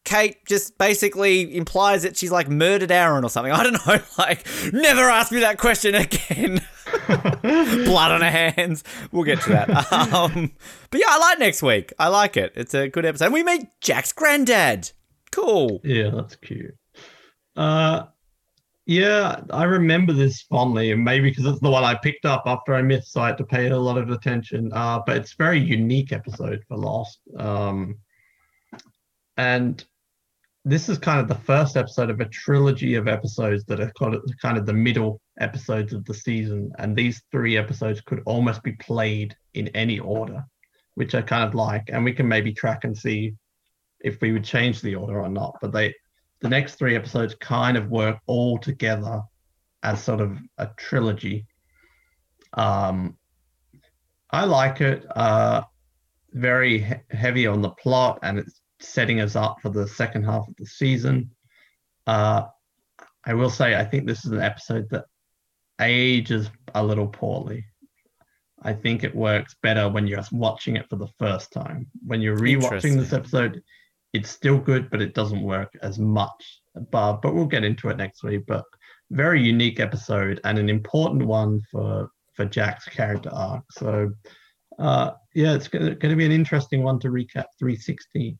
[0.03, 3.51] Kate just basically implies that she's like murdered Aaron or something.
[3.53, 3.99] I don't know.
[4.17, 6.61] Like, never ask me that question again.
[7.41, 8.83] Blood on her hands.
[9.11, 9.69] We'll get to that.
[10.09, 10.51] Um,
[10.91, 11.93] but yeah, I like next week.
[11.99, 12.53] I like it.
[12.55, 13.31] It's a good episode.
[13.31, 14.91] We meet Jack's granddad.
[15.31, 15.81] Cool.
[15.83, 16.75] Yeah, that's cute.
[17.55, 18.05] Uh,
[18.85, 22.73] yeah, I remember this fondly, and maybe because it's the one I picked up after
[22.73, 24.71] I missed, so I had to pay it a lot of attention.
[24.73, 27.19] Uh, but it's a very unique episode for Lost.
[27.37, 27.99] Um,
[29.37, 29.83] and
[30.65, 34.15] this is kind of the first episode of a trilogy of episodes that are kind
[34.15, 36.71] of, kind of the middle episodes of the season.
[36.77, 40.43] And these three episodes could almost be played in any order,
[40.95, 41.89] which I kind of like.
[41.89, 43.35] And we can maybe track and see
[43.99, 45.57] if we would change the order or not.
[45.61, 45.93] But they,
[46.41, 49.21] the next three episodes kind of work all together
[49.83, 51.45] as sort of a trilogy.
[52.53, 53.17] Um,
[54.31, 55.05] I like it.
[55.15, 55.63] Uh,
[56.31, 60.47] very he- heavy on the plot, and it's setting us up for the second half
[60.47, 61.31] of the season.
[62.07, 62.43] Uh,
[63.25, 65.05] I will say, I think this is an episode that
[65.79, 67.65] ages a little poorly.
[68.61, 71.87] I think it works better when you're watching it for the first time.
[72.05, 73.61] When you're rewatching this episode,
[74.13, 76.61] it's still good, but it doesn't work as much.
[76.91, 78.43] But, but we'll get into it next week.
[78.47, 78.65] But
[79.11, 83.63] very unique episode and an important one for for Jack's character arc.
[83.71, 84.11] So
[84.77, 88.37] uh, yeah, it's going to be an interesting one to recap 360.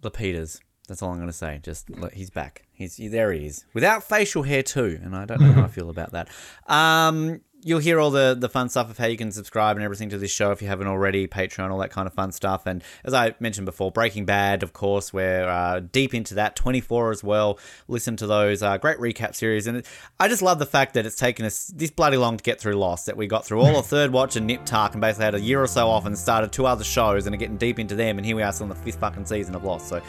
[0.00, 0.60] The Peters.
[0.88, 1.60] That's all I'm going to say.
[1.62, 2.66] Just look, he's back.
[2.82, 3.32] He's there.
[3.32, 3.64] He is.
[3.74, 6.28] Without facial hair too, and I don't know how I feel about that.
[6.66, 10.08] Um, you'll hear all the the fun stuff of how you can subscribe and everything
[10.08, 12.66] to this show if you haven't already patreon all that kind of fun stuff.
[12.66, 17.12] And as i mentioned before breaking bad of course we're uh, deep into that 24
[17.12, 17.58] as well.
[17.88, 19.66] Listen to those uh, great recap series.
[19.66, 19.84] And
[20.18, 22.74] i just love the fact that it's taken us this bloody long to get through
[22.74, 25.34] lost that we got through all of third watch and nip tuck and basically had
[25.34, 27.94] a year or so off and started two other shows and are getting deep into
[27.94, 28.18] them.
[28.18, 29.88] And here we are still in the fifth fucking season of lost.
[29.88, 30.02] So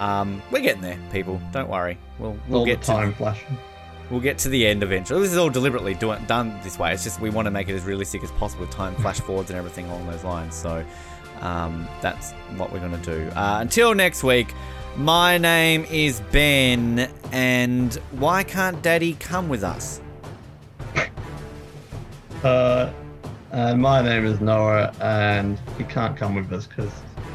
[0.00, 3.56] um, we're getting there people don't worry we'll, we'll All get the to time flashing.
[4.10, 5.20] We'll get to the end eventually.
[5.20, 6.92] This is all deliberately do- done this way.
[6.92, 9.50] It's just we want to make it as realistic as possible with time flash forwards
[9.50, 10.56] and everything along those lines.
[10.56, 10.84] So
[11.40, 13.30] um, that's what we're going to do.
[13.36, 14.52] Uh, until next week,
[14.96, 20.00] my name is Ben, and why can't Daddy come with us?
[22.42, 22.92] Uh,
[23.52, 26.90] and my name is Noah, and he can't come with us because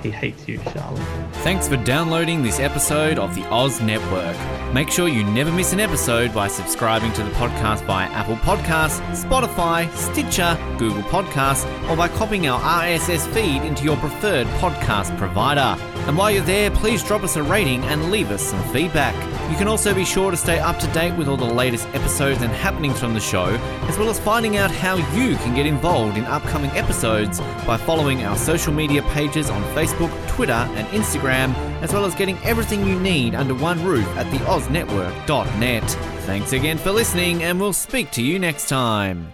[0.06, 1.02] he hates you, Charlotte.
[1.44, 4.36] Thanks for downloading this episode of the Oz Network.
[4.74, 9.00] Make sure you never miss an episode by subscribing to the podcast via Apple Podcasts,
[9.16, 15.82] Spotify, Stitcher, Google Podcasts, or by copying our RSS feed into your preferred podcast provider.
[16.08, 19.16] And while you're there, please drop us a rating and leave us some feedback.
[19.50, 22.42] You can also be sure to stay up to date with all the latest episodes
[22.42, 23.46] and happenings from the show,
[23.88, 28.24] as well as finding out how you can get involved in upcoming episodes by following
[28.24, 33.00] our social media pages on Facebook, Twitter, and Instagram, as well as getting everything you
[33.00, 35.90] need under one roof at theoznetwork.net.
[36.26, 39.34] Thanks again for listening, and we'll speak to you next time.